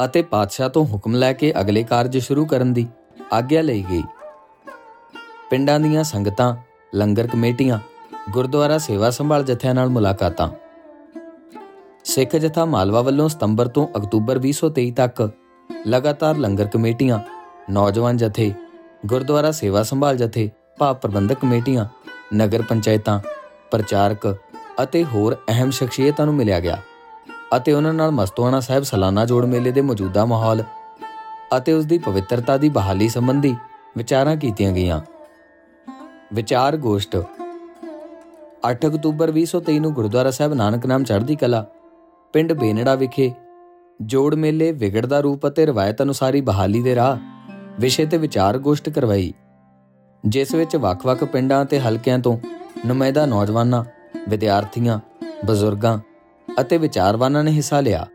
ਅਤੇ 0.06 0.22
ਪਾਤਸ਼ਾਹ 0.22 0.70
ਤੋਂ 0.70 0.86
ਹੁਕਮ 0.86 1.16
ਲੈ 1.16 1.34
ਕੇ 1.34 1.54
ਅਗਲੇ 1.62 1.84
ਕਾਰਜ 1.84 2.18
ਸ਼ੁਰੂ 2.18 2.46
ਕਰਨ 2.46 2.74
ਦੀ 2.74 2.88
ਆਗਿਆ 3.34 3.62
ਲਈ 3.62 3.86
ਗਈ। 3.90 4.04
ਪਿੰਡਾਂ 5.50 5.80
ਦੀਆਂ 5.80 6.04
ਸੰਗਤਾਂ, 6.04 6.56
ਲੰਗਰ 6.96 7.28
ਕਮੇਟੀਆਂ, 7.28 7.80
ਗੁਰਦੁਆਰਾ 8.30 8.78
ਸੇਵਾ 8.78 9.10
ਸੰਭਾਲ 9.10 9.44
ਜਥਿਆਂ 9.44 9.76
ਨਾਲ 9.76 9.90
ਮੁਲਾਕਾਤਾਂ। 9.90 10.50
ਸਿੱਖ 12.04 12.36
ਜਥਾ 12.36 12.66
ਮਾਲਵਾ 12.66 13.02
ਵੱਲੋਂ 13.02 13.30
ਸਤੰਬਰ 13.30 13.68
ਤੋਂ 13.68 13.88
ਅਕਤੂਬਰ 13.98 14.38
2023 14.38 14.92
ਤੱਕ 14.92 15.30
ਲਗਾਤਾਰ 15.88 16.38
ਲੰਗਰ 16.38 16.66
ਕਮੇਟੀਆਂ, 16.66 17.20
ਨੌਜਵਾਨ 17.72 18.18
ਜਥੇ, 18.18 18.54
ਗੁਰਦੁਆਰਾ 19.06 19.52
ਸੇਵਾ 19.52 19.84
ਸੰਭਾਲ 19.84 20.18
ਜਥੇ 20.18 20.50
ਭਾਵ 20.80 20.96
ਪ੍ਰਬੰਧਕ 20.96 21.38
ਕਮੇਟੀਆਂ, 21.40 21.86
ਨਗਰ 22.36 22.62
ਪੰਚਾਇਤਾਂ, 22.62 23.20
ਪ੍ਰਚਾਰਕ 23.72 24.36
ਅਤੇ 24.84 25.04
ਹੋਰ 25.04 25.36
ਅਹਿਮ 25.50 25.70
ਸ਼ਖਸੀਅਤਾਂ 25.70 26.26
ਨੂੰ 26.26 26.36
ਮਿਲਿਆ 26.36 26.60
ਗਿਆ 26.60 26.78
ਅਤੇ 27.58 27.72
ਉਹਨਾਂ 27.74 27.94
ਨਾਲ 27.94 28.12
ਮਸਤੂਆਣਾ 28.12 28.60
ਸਾਹਿਬ 28.60 28.84
ਸਾਲਾਨਾ 28.84 29.26
ਜੋੜ 29.26 29.46
ਮੇਲੇ 29.46 29.72
ਦੇ 29.72 29.82
ਮੌਜੂਦਾ 29.82 30.26
ਮਾਹੌਲ 30.26 30.64
ਅਤੇ 31.58 31.74
ਉਸ 31.74 31.86
ਦੀ 31.86 31.98
ਪਵਿੱਤਰਤਾ 31.98 32.58
ਦੀ 32.58 32.70
ਬਹਾਲੀ 32.70 33.10
ਸੰਬੰਧੀ 33.10 33.56
ਵਿਚਾਰਾਂ 33.98 34.36
ਕੀਤੀਆਂ 34.36 34.72
ਗਈਆਂ। 34.72 35.02
ਵਿਚਾਰ 36.34 36.78
ਗੋਸ਼ਟ 36.78 37.18
8 38.70 38.88
ਅਕਤੂਬਰ 38.88 39.32
2023 39.32 39.80
ਨੂੰ 39.80 39.94
ਗੁਰਦੁਆਰਾ 39.94 40.32
ਸਾਹਿਬ 40.32 40.54
ਨਾਨਕ 40.54 40.86
ਨਾਮ 40.86 41.04
ਚੜ੍ਹਦੀ 41.04 41.36
ਕਲਾ, 41.36 41.66
ਪਿੰਡ 42.34 42.54
ਬੇਨੜਾ 42.54 42.96
ਵਿਖੇ 42.96 43.32
ਜੋੜ 44.02 44.34
ਮੇਲੇ 44.36 44.72
ਵਿਗੜਦਾ 44.72 45.20
ਰੂਪ 45.20 45.48
ਅਤੇ 45.48 45.66
ਰਵਾਇਤ 45.66 46.02
ਅਨੁਸਾਰੀ 46.02 46.42
ਬਹਾਲੀ 46.42 46.82
ਦੇ 46.82 46.96
ਰਾਹ, 46.96 47.18
ਵਿਸ਼ੇ 47.80 48.06
ਤੇ 48.06 48.18
ਵਿਚਾਰ 48.18 48.58
ਗੋਸ਼ਟ 48.58 48.90
ਕਰਵਾਈ। 48.90 49.34
ਜਿਸ 50.28 50.56
ਵਿੱਚ 50.56 50.76
ਵੱਖ-ਵੱਖ 50.76 51.24
ਪਿੰਡਾਂ 51.24 51.66
ਤੇ 51.66 51.80
ਹਲਕਿਆਂ 51.80 52.20
ਤੋਂ 52.20 52.38
ਨੁਮਾਇੰਦਾ 52.86 53.26
ਨੌਜਵਾਨਾਂ, 53.26 53.84
ਵਿਦਿਆਰਥੀਆਂ, 54.30 55.00
ਬਜ਼ੁਰਗਾਂ 55.46 56.00
ਅਤੇ 56.62 56.78
ਵਿਚਾਰਵਾਨਾਂ 56.78 57.44
ਨੇ 57.44 57.52
ਹਿੱਸਾ 57.52 57.82
ਲਿਆ 57.82 58.08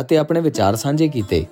ਅਤੇ 0.00 0.18
ਆਪਣੇ 0.18 0.40
ਵਿਚਾਰ 0.40 0.76
ਸਾਂਝੇ 0.76 1.08
ਕੀਤੇ। 1.08 1.46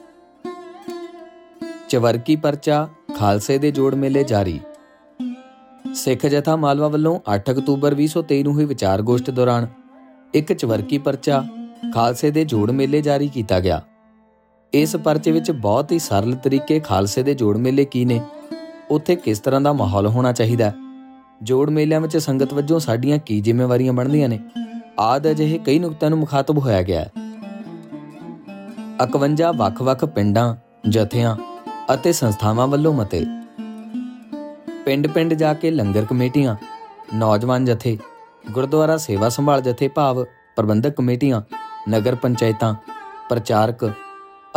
ਚਵਰਕੀ 1.88 2.36
ਪਰਚਾ 2.36 2.88
ਖਾਲਸੇ 3.18 3.58
ਦੇ 3.58 3.70
ਜੋੜ 3.70 3.94
ਮੇਲੇ 3.94 4.24
ਜਾਰੀ। 4.24 4.60
ਸਿੱਖ 5.94 6.26
ਜਥਾ 6.26 6.56
ਮਾਲਵਾ 6.56 6.88
ਵੱਲੋਂ 6.88 7.20
8 7.34 7.50
ਅਕਤੂਬਰ 7.50 7.94
2023 7.94 8.42
ਨੂੰ 8.42 8.54
ਹੋਈ 8.54 8.64
ਵਿਚਾਰ 8.64 9.02
ਗੋਸ਼ਟ 9.02 9.30
ਦੌਰਾਨ 9.30 9.66
ਇੱਕ 10.34 10.52
ਚਵਰਕੀ 10.52 10.98
ਪਰਚਾ 10.98 11.44
ਖਾਲਸੇ 11.94 12.30
ਦੇ 12.30 12.44
ਜੋੜ 12.44 12.70
ਮੇਲੇ 12.70 13.02
ਜਾਰੀ 13.02 13.28
ਕੀਤਾ 13.28 13.60
ਗਿਆ। 13.60 13.82
ਇਸ 14.72 14.96
ਪਰਚੇ 14.96 15.30
ਵਿੱਚ 15.30 15.50
ਬਹੁਤ 15.50 15.92
ਹੀ 15.92 15.98
ਸਰਲ 15.98 16.34
ਤਰੀਕੇ 16.34 16.80
ਖਾਲਸੇ 16.80 17.22
ਦੇ 17.22 17.34
ਜੋੜ 17.34 17.56
ਮੇਲੇ 17.56 17.84
ਕੀ 17.84 18.04
ਨੇ? 18.04 18.20
ਉੱਥੇ 18.90 19.16
ਕਿਸ 19.16 19.38
ਤਰ੍ਹਾਂ 19.38 19.60
ਦਾ 19.60 19.72
ਮਾਹੌਲ 19.72 20.06
ਹੋਣਾ 20.06 20.32
ਚਾਹੀਦਾ? 20.32 20.72
ਜੋੜ 21.42 21.70
ਮੇਲਿਆਂ 21.70 22.00
ਵਿੱਚ 22.00 22.16
ਸੰਗਤ 22.16 22.54
ਵਜੋਂ 22.54 22.80
ਸਾਡੀਆਂ 22.80 23.18
ਕੀ 23.18 23.40
ਜ਼ਿੰਮੇਵਾਰੀਆਂ 23.40 23.92
ਬਣਦੀਆਂ 23.92 24.28
ਨੇ? 24.28 24.40
ਆਦ 25.00 25.30
ਅਜਿਹੇ 25.30 25.58
ਕਈ 25.58 25.78
ਨੁਕਤਿਆਂ 25.78 26.10
ਨੂੰ 26.10 26.18
ਮੁਖਾਤਬ 26.18 26.58
ਹੋਇਆ 26.58 26.82
ਗਿਆ 26.82 27.00
ਹੈ। 27.00 27.12
51 29.00 29.52
ਵੱਖ-ਵੱਖ 29.52 30.04
ਪਿੰਡਾਂ, 30.04 30.56
ਜਥਿਆਂ 30.88 31.36
ਅਤੇ 31.94 32.12
ਸੰਸਥਾਵਾਂ 32.12 32.66
ਵੱਲੋਂ 32.66 32.94
ਮਤੇ। 32.94 33.26
ਪਿੰਡ-ਪਿੰਡ 34.84 35.34
ਜਾ 35.34 35.54
ਕੇ 35.54 35.70
ਲੰਗਰ 35.70 36.04
ਕਮੇਟੀਆਂ, 36.04 36.56
ਨੌਜਵਾਨ 37.14 37.64
ਜਥੇ, 37.64 37.98
ਗੁਰਦੁਆਰਾ 38.50 38.96
ਸੇਵਾ 38.96 39.28
ਸੰਭਾਲ 39.28 39.62
ਜਥੇ 39.62 39.88
ਭਾਵ 39.88 40.24
ਪ੍ਰਬੰਧਕ 40.56 40.90
ਕਮੇਟੀਆਂ, 40.90 41.42
ਨਗਰ 41.88 42.14
ਪੰਚਾਇਤਾਂ, 42.14 42.74
ਪ੍ਰਚਾਰਕ 43.30 43.92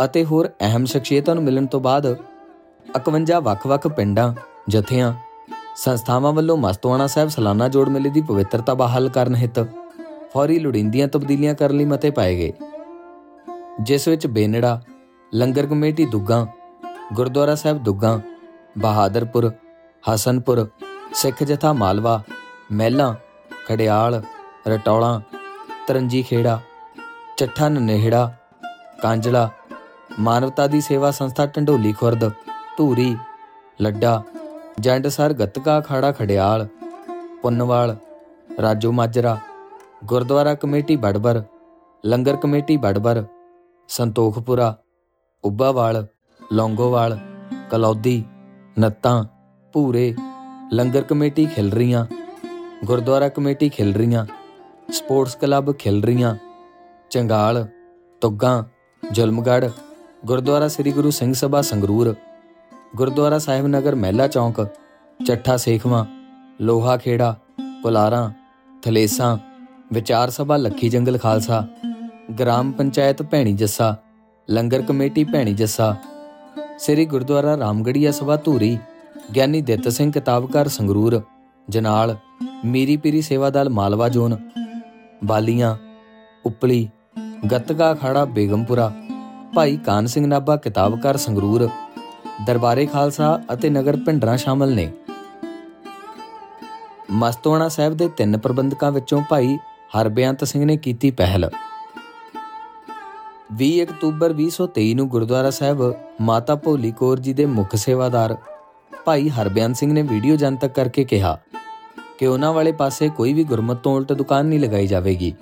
ਅਤੇ 0.04 0.24
ਹੋਰ 0.24 0.48
ਅਹਿਮ 0.60 0.84
ਸ਼ਖਸੀਅਤਾਂ 0.84 1.34
ਨੂੰ 1.34 1.44
ਮਿਲਣ 1.44 1.66
ਤੋਂ 1.66 1.80
ਬਾਅਦ 1.80 2.16
51 2.88 3.40
ਵੱਖ-ਵੱਖ 3.40 3.86
ਪਿੰਡਾਂ, 3.86 4.34
ਜਥਿਆਂ, 4.68 5.14
ਸੰਸਥਾਵਾਂ 5.76 6.32
ਵੱਲੋਂ 6.32 6.56
ਮਸਤਵਾਣਾ 6.56 7.06
ਸਾਹਿਬ 7.06 7.28
ਸਾਲਾਨਾ 7.28 7.68
ਜੋੜ 7.68 7.88
ਮੇਲੇ 7.88 8.10
ਦੀ 8.10 8.20
ਪਵਿੱਤਰਤਾ 8.20 8.74
ਬਹਾਲ 8.74 9.08
ਕਰਨ 9.08 9.34
ਹਿੱਤ 9.34 9.60
ਫੌਰੀ 10.32 10.58
ਲੋੜੀਂਦੀਆਂ 10.58 11.08
ਤਬਦੀਲੀਆਂ 11.08 11.54
ਕਰਨ 11.54 11.76
ਲਈ 11.76 11.84
ਮਤੇ 11.84 12.10
ਪਾਏ 12.10 12.36
ਗਏ। 12.36 12.52
ਜਿਸ 13.80 14.08
ਵਿੱਚ 14.08 14.26
ਬੇਨੜਾ, 14.26 14.80
ਲੰਗਰ 15.34 15.66
ਕਮੇਟੀ 15.66 16.04
ਦੁੱਗਾ, 16.04 16.46
ਗੁਰਦੁਆਰਾ 17.12 17.54
ਸਾਹਿਬ 17.54 17.82
ਦੁੱਗਾ, 17.82 18.20
ਬਹਾਦਰਪੁਰ, 18.78 19.52
ਹਸਨਪੁਰ, 20.14 20.68
ਸਿੱਖ 21.14 21.42
ਜਥਾ 21.42 21.72
ਮਾਲਵਾ, 21.72 22.22
ਮਹਿਲਾ, 22.72 23.14
ਖੜਿਆਲ, 23.68 24.22
ਰਟੌਲਾ 24.68 25.20
ਤਰੰਜੀ 25.86 26.22
ਖੇੜਾ 26.22 26.60
ਚੱਠਾ 27.36 27.68
ਨਨੇਹੜਾ, 27.68 28.32
ਕਾਂਜਲਾ, 29.02 29.50
ਮਾਨਵਤਾ 30.20 30.66
ਦੀ 30.66 30.80
ਸੇਵਾ 30.80 31.10
ਸੰਸਥਾ 31.10 31.46
Dhandoli 31.46 31.92
Khurd 31.92 32.30
Dhuri, 32.80 33.16
Ladda 33.80 34.22
Jandsar 34.80 35.32
Gatka 35.32 35.78
Akhara 35.78 36.10
Khadial, 36.12 36.66
Punnawal, 37.42 37.94
Rajo 38.62 38.92
Majra, 38.92 39.36
gurdwara 40.04 40.54
committee 40.54 40.96
Barbar, 40.96 41.42
langar 42.04 42.36
committee 42.36 42.76
Barbar, 42.76 43.22
Santokhpura 43.88 44.74
Ubbawal 45.44 46.06
Longowal, 46.52 47.18
Kalaudi, 47.70 48.22
Nattan, 48.78 49.24
Bhure, 49.74 50.14
langar 50.72 51.02
committee 51.02 51.46
ਖਿਲ 51.46 51.70
ਰਹੀਆਂ, 51.72 52.06
ਗੁਰਦੁਆਰਾ 52.84 53.28
ਕਮੇਟੀ 53.28 53.68
ਖਿਲ 53.68 53.94
ਰਹੀਆਂ, 53.94 54.24
ਸਪੋਰਟਸ 54.92 55.36
ਕਲੱਬ 55.36 55.72
ਖਿਲ 55.72 56.02
ਰਹੀਆਂ, 56.02 56.34
ਚੰਗਾਲ, 57.10 57.66
ਤੁੱਗਾ 58.22 58.64
ਜਲਮਗੜ 59.02 59.70
ਗੁਰਦੁਆਰਾ 60.26 60.68
ਸ੍ਰੀ 60.68 60.92
ਗੁਰੂ 60.92 61.10
ਸਿੰਘ 61.10 61.32
ਸਭਾ 61.34 61.62
ਸੰਗਰੂਰ 61.62 62.14
ਗੁਰਦੁਆਰਾ 62.92 63.38
ਸਾਹਿਬ 63.38 63.66
ਨਗਰ 63.66 63.94
ਮਹਿਲਾ 63.94 64.26
ਚੌਂਕ, 64.28 64.66
ਚੱਠਾ 65.20 65.56
ਸੇਖਵਾ, 65.56 66.06
ਲੋਹਾ 66.60 66.96
ਖੇੜਾ 66.96 67.34
ਕੁਲਾਰਾਂ 67.82 68.30
ਥਲੇਸਾਂ, 68.82 69.36
ਵਿਚਾਰ 69.92 70.30
ਸਭਾ 70.30 70.56
ਲੱਖੀ 70.56 70.88
ਜੰਗਲ 70.88 71.18
ਖਾਲਸਾ, 71.18 71.64
ਗ੍ਰਾਮ 72.38 72.72
ਪੰਚਾਇਤ 72.72 73.22
ਭੈਣੀ 73.22 73.52
ਜੱਸਾ, 73.52 73.96
ਲੰਗਰ 74.48 74.82
ਕਮੇਟੀ 74.82 75.24
ਭੈਣੀ 75.24 75.52
ਜੱਸਾ, 75.54 75.94
ਸ੍ਰੀ 76.78 77.04
ਗੁਰਦੁਆਰਾ 77.06 77.56
ਰਾਮਗੜੀਆ 77.56 78.10
ਸਭਾ 78.10 78.36
ਧੂਰੀ, 78.36 78.76
ਗਿਆਨੀ 79.34 79.60
ਦਿੱਤ 79.62 79.88
ਸਿੰਘ 79.88 80.10
ਕਿਤਾਬਕਾਰ 80.12 80.68
ਸੰਗਰੂਰ, 80.68 81.20
ਜਨਾਲ, 81.68 82.16
ਮੀਰੀ 82.64 82.96
ਪੀਰੀ 82.96 83.20
ਸੇਵਾ 83.22 83.50
ਦਲ 83.50 83.68
ਮਾਲਵਾ 83.68 84.08
ਜ਼ੋਨ, 84.08 84.36
ਬਾਲੀਆਂ, 85.24 85.76
ਉਪਲੀ, 86.44 86.88
ਗੱਤਕਾ 87.52 87.92
ਅਖਾੜਾ 87.92 88.24
ਬੇਗਮਪੁਰਾ, 88.24 88.92
ਭਾਈ 89.54 89.76
ਕਾਨ 89.76 90.06
ਸਿੰਘ 90.06 90.26
ਨਾਭਾ 90.26 90.56
ਕਿਤਾਬਕਾਰ 90.56 91.16
ਸੰਗਰੂਰ 91.16 91.68
ਦਰਬਾਰੇ 92.46 92.86
ਖਾਲਸਾ 92.86 93.40
ਅਤੇ 93.52 93.70
ਨਗਰ 93.70 93.96
ਭਿੰਡਰਾ 93.96 94.36
ਸ਼ਾਮਲ 94.36 94.74
ਨੇ। 94.74 94.92
ਮਸਤੋਣਾ 97.10 97.68
ਸਾਹਿਬ 97.68 97.96
ਦੇ 97.96 98.08
ਤਿੰਨ 98.08 98.38
ਪ੍ਰਬੰਧਕਾਂ 98.38 98.92
ਵਿੱਚੋਂ 98.92 99.22
ਭਾਈ 99.30 99.58
ਹਰਬਿਆੰਤ 100.00 100.44
ਸਿੰਘ 100.44 100.64
ਨੇ 100.64 100.76
ਕੀਤੀ 100.76 101.10
ਪਹਿਲ। 101.10 101.50
20 103.52 103.82
ਅਕਤੂਬਰ 103.82 104.32
2023 104.32 104.94
ਨੂੰ 104.94 105.08
ਗੁਰਦੁਆਰਾ 105.08 105.50
ਸਾਹਿਬ 105.50 105.94
ਮਾਤਾ 106.20 106.54
ਭੋਲੀ 106.54 106.90
ਕੌਰ 106.90 107.18
ਜੀ 107.18 107.32
ਦੇ 107.32 107.46
ਮੁੱਖ 107.46 107.76
ਸੇਵਾਦਾਰ 107.76 108.36
ਭਾਈ 109.04 109.28
ਹਰਬਿਆਨ 109.28 109.74
ਸਿੰਘ 109.74 109.92
ਨੇ 109.92 110.02
ਵੀਡੀਓ 110.02 110.36
ਜਨਤਕ 110.36 110.72
ਕਰਕੇ 110.72 111.04
ਕਿਹਾ 111.04 111.38
ਕਿ 112.18 112.26
ਉਹਨਾਂ 112.26 112.52
ਵਾਲੇ 112.52 112.72
ਪਾਸੇ 112.72 113.08
ਕੋਈ 113.08 113.32
ਵੀ 113.32 113.44
ਗੁਰਮਤ 113.44 113.76
ਤੋਂ 113.76 113.96
ਉਲਟ 113.96 114.12
ਦੁਕਾਨ 114.12 114.46
ਨਹੀਂ 114.46 114.60
ਲਗਾਈ 114.60 114.86
ਜਾਵੇਗੀ 114.86 115.34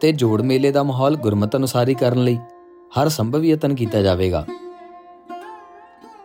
ਤੇ 0.00 0.12
ਜੋੜ 0.12 0.42
ਮੇਲੇ 0.42 0.70
ਦਾ 0.70 0.82
ਮਾਹੌਲ 0.82 1.16
ਗੁਰਮਤ 1.16 1.56
ਅਨੁਸਾਰੀ 1.56 1.94
ਕਰਨ 1.94 2.24
ਲਈ 2.24 2.38
ਹਰ 3.00 3.08
ਸੰਭਵ 3.08 3.44
ਯਤਨ 3.44 3.74
ਕੀਤਾ 3.74 4.02
ਜਾਵੇਗਾ। 4.02 4.46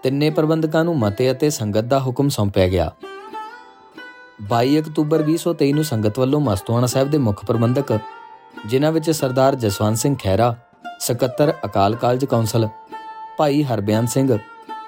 ਤਿੰਨੇ 0.06 0.30
ਪ੍ਰਬੰਧਕਾਂ 0.30 0.84
ਨੂੰ 0.84 0.98
ਮਤੇ 1.00 1.32
ਅਤੇ 1.32 1.50
ਸੰਗਤ 1.50 1.84
ਦਾ 1.84 2.00
ਹੁਕਮ 2.00 2.28
ਸੌਂਪਿਆ 2.30 2.68
ਗਿਆ। 2.68 2.92
22 4.50 4.80
ਅਕਤੂਬਰ 4.80 5.22
2023 5.22 5.72
ਨੂੰ 5.74 5.84
ਸੰਗਤ 5.84 6.20
ਵੱਲੋਂ 6.20 6.42
ਮਸਤੂਆਣਾ 6.42 6.88
ਸਾਹਿਬ 6.88 7.10
ਦੇ 7.12 7.18
ਮੁੱਖ 7.18 7.46
ਪ੍ਰਬੰਧਕ, 7.46 8.00
ਜਿਨ੍ਹਾਂ 8.66 8.92
ਵਿੱਚ 8.92 9.10
ਸਰਦਾਰ 9.12 9.56
ਜਸਵੰਤ 9.56 9.98
ਸਿੰਘ 9.98 10.16
ਖਹਿਰਾ, 10.24 10.56
ਸਕੱਤਰ 11.00 11.54
ਅਕਾਲ 11.66 11.96
ਕਾਲਜ 11.96 12.26
ਕੌਂਸਲ, 12.26 12.68
ਭਾਈ 13.38 13.64
ਹਰਬਿਆਨ 13.64 14.06
ਸਿੰਘ, 14.06 14.38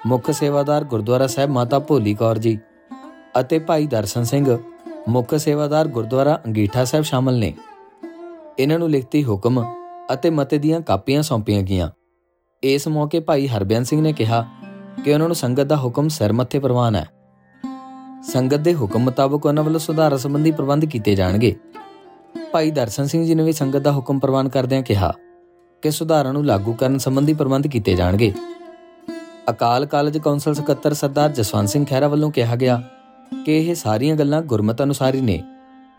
ਮੁੱਖ 0.06 0.30
ਸੇਵਾਦਾਰ 0.30 0.84
ਗੁਰਦੁਆਰਾ 0.84 1.26
ਸਾਹਿਬ 1.26 1.50
ਮਾਤਾ 1.50 1.78
ਭੋਲੀ 1.78 2.14
ਕੌਰ 2.14 2.38
ਜੀ 2.38 2.58
ਅਤੇ 3.40 3.58
ਭਾਈ 3.58 3.86
ਦਰਸ਼ਨ 3.86 4.24
ਸਿੰਘ, 4.24 4.58
ਮੁੱਖ 5.08 5.34
ਸੇਵਾਦਾਰ 5.34 5.88
ਗੁਰਦੁਆਰਾ 5.88 6.40
ਅੰਗੀਠਾ 6.46 6.84
ਸਾਹਿਬ 6.84 7.04
ਸ਼ਾਮਲ 7.04 7.38
ਨੇ। 7.38 7.54
ਇਹਨਾਂ 8.58 8.78
ਨੂੰ 8.78 8.90
ਲਿਖਤੀ 8.90 9.24
ਹੁਕਮ 9.24 9.64
ਅਤੇ 10.12 10.30
ਮਤੇ 10.30 10.58
ਦੀਆਂ 10.58 10.80
ਕਾਪੀਆਂ 10.80 11.22
ਸੌਂਪੀਆਂ 11.22 11.62
ਗਈਆਂ। 11.62 11.90
ਇਸ 12.62 12.88
ਮੌਕੇ 12.88 13.20
ਭਾਈ 13.20 13.48
ਹਰਬਿਆਨ 13.48 13.84
ਸਿੰਘ 13.84 14.00
ਨੇ 14.02 14.12
ਕਿਹਾ 14.12 14.46
ਕਿ 15.08 15.14
ਉਹਨਾਂ 15.14 15.28
ਨੂੰ 15.28 15.34
ਸੰਗਤ 15.34 15.62
ਦਾ 15.62 15.76
ਹੁਕਮ 15.76 16.08
ਸਿਰ 16.08 16.32
ਮੱਥੇ 16.32 16.58
ਪ੍ਰਵਾਨ 16.58 16.94
ਹੈ। 16.94 17.08
ਸੰਗਤ 18.22 18.56
ਦੇ 18.56 18.74
ਹੁਕਮ 18.74 18.98
ਮੁਤਾਬਕ 18.98 19.46
ਉਹਨਾਂ 19.46 19.62
ਵੱਲੋਂ 19.62 19.80
ਸੁਧਾਰ 19.80 20.18
ਸੰਬੰਧੀ 20.18 20.50
ਪ੍ਰਬੰਧ 20.50 20.84
ਕੀਤੇ 20.84 21.14
ਜਾਣਗੇ। 21.14 21.56
ਭਾਈ 22.52 22.70
ਦਰਸ਼ਨ 22.70 23.06
ਸਿੰਘ 23.06 23.24
ਜੀ 23.24 23.34
ਨੇ 23.34 23.42
ਵੀ 23.42 23.52
ਸੰਗਤ 23.52 23.76
ਦਾ 23.76 23.92
ਹੁਕਮ 23.92 24.18
ਪ੍ਰਵਾਨ 24.18 24.48
ਕਰਦਿਆਂ 24.48 24.82
ਕਿਹਾ 24.82 25.12
ਕਿ 25.82 25.90
ਸੁਧਾਰਾਂ 25.90 26.32
ਨੂੰ 26.32 26.46
ਲਾਗੂ 26.46 26.72
ਕਰਨ 26.72 26.98
ਸੰਬੰਧੀ 26.98 27.32
ਪ੍ਰਬੰਧ 27.32 27.66
ਕੀਤੇ 27.66 27.94
ਜਾਣਗੇ। 27.94 28.32
ਅਕਾਲ 29.50 29.86
ਕਾਲਜ 29.86 30.18
ਕੌਂਸਲ 30.18 30.54
ਸਕੱਤਰ 30.54 30.94
ਸਰਦਾਰ 30.94 31.30
ਜਸਵੰਤ 31.30 31.68
ਸਿੰਘ 31.68 31.84
ਖਹਿਰਾ 31.84 32.08
ਵੱਲੋਂ 32.08 32.30
ਕਿਹਾ 32.30 32.56
ਗਿਆ 32.56 32.82
ਕਿ 33.46 33.58
ਇਹ 33.58 33.74
ਸਾਰੀਆਂ 33.74 34.16
ਗੱਲਾਂ 34.16 34.42
ਗੁਰਮਤ 34.42 34.82
ਅਨੁਸਾਰੀ 34.82 35.20
ਨੇ 35.20 35.42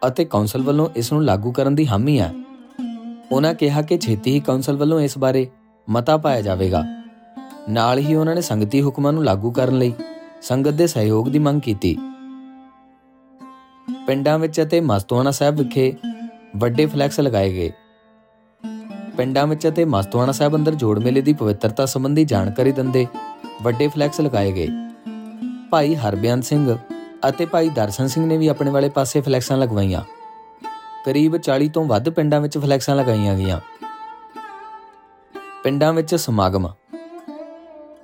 ਅਤੇ 0.07 0.25
ਕੌਂਸਲ 0.25 0.61
ਵੱਲੋਂ 0.61 0.89
ਇਸ 0.95 1.13
ਨੂੰ 1.13 1.23
ਲਾਗੂ 1.23 1.51
ਕਰਨ 1.51 1.75
ਦੀ 1.75 1.87
ਹਾਮੀ 1.87 2.19
ਹੈ। 2.19 2.33
ਉਹਨਾਂ 3.31 3.53
ਕਿਹਾ 3.53 3.81
ਕਿ 3.81 3.97
ਛੇਤੀ 3.97 4.31
ਹੀ 4.31 4.39
ਕੌਂਸਲ 4.39 4.77
ਵੱਲੋਂ 4.77 4.99
ਇਸ 4.99 5.17
ਬਾਰੇ 5.17 5.47
ਮਤਾ 5.89 6.17
ਪਾਇਆ 6.17 6.41
ਜਾਵੇਗਾ। 6.41 6.98
ਨਾਲ 7.69 7.97
ਹੀ 7.97 8.15
ਉਹਨਾਂ 8.15 8.35
ਨੇ 8.35 8.41
ਸੰਗਤੀ 8.41 8.81
ਹੁਕਮਾਂ 8.81 9.13
ਨੂੰ 9.13 9.25
ਲਾਗੂ 9.25 9.51
ਕਰਨ 9.51 9.77
ਲਈ 9.77 9.93
ਸੰਗਤ 10.41 10.69
ਦੇ 10.69 10.87
ਸਹਿਯੋਗ 10.87 11.29
ਦੀ 11.29 11.39
ਮੰਗ 11.39 11.61
ਕੀਤੀ। 11.61 11.97
ਪਿੰਡਾਂ 14.07 14.39
ਵਿੱਚ 14.39 14.61
ਅਤੇ 14.61 14.81
ਮਸਤੂਆਣਾ 14.81 15.31
ਸਾਹਿਬ 15.31 15.57
ਵਿਖੇ 15.57 15.93
ਵੱਡੇ 16.55 16.85
ਫਲੈਕਸ 16.85 17.19
ਲਗਾਏ 17.19 17.53
ਗਏ। 17.53 17.71
ਪਿੰਡਾਂ 19.17 19.47
ਵਿੱਚ 19.47 19.67
ਅਤੇ 19.67 19.85
ਮਸਤੂਆਣਾ 19.85 20.31
ਸਾਹਿਬ 20.31 20.55
ਅੰਦਰ 20.55 20.75
ਜੋੜ 20.75 20.99
ਮੇਲੇ 20.99 21.21
ਦੀ 21.21 21.33
ਪਵਿੱਤਰਤਾ 21.33 21.85
ਸੰਬੰਧੀ 21.85 22.25
ਜਾਣਕਾਰੀ 22.25 22.71
ਦਿੰਦੇ 22.71 23.07
ਵੱਡੇ 23.61 23.87
ਫਲੈਕਸ 23.87 24.21
ਲਗਾਏ 24.21 24.51
ਗਏ। 24.51 24.67
ਭਾਈ 25.69 25.95
ਹਰਬਿਆਨ 25.95 26.41
ਸਿੰਘ 26.41 26.77
ਅਤੇ 27.29 27.45
ਭਾਈ 27.45 27.69
ਦਰਸ਼ਨ 27.69 28.07
ਸਿੰਘ 28.07 28.25
ਨੇ 28.25 28.37
ਵੀ 28.37 28.47
ਆਪਣੇ 28.47 28.71
ਵਾਲੇ 28.71 28.89
ਪਾਸੇ 28.89 29.21
ਫਲੈਕਸਾਂ 29.21 29.57
ਲਗਵਾਈਆਂ। 29.57 30.01
ਕਰੀਬ 31.05 31.37
40 31.37 31.69
ਤੋਂ 31.69 31.85
ਵੱਧ 31.85 32.09
ਪਿੰਡਾਂ 32.09 32.41
ਵਿੱਚ 32.41 32.57
ਫਲੈਕਸਾਂ 32.57 32.95
ਲਗਾਈਆਂ 32.95 33.35
ਗਈਆਂ। 33.35 33.59
ਪਿੰਡਾਂ 35.63 35.93
ਵਿੱਚ 35.93 36.15
ਸਮਾਗਮ 36.15 36.67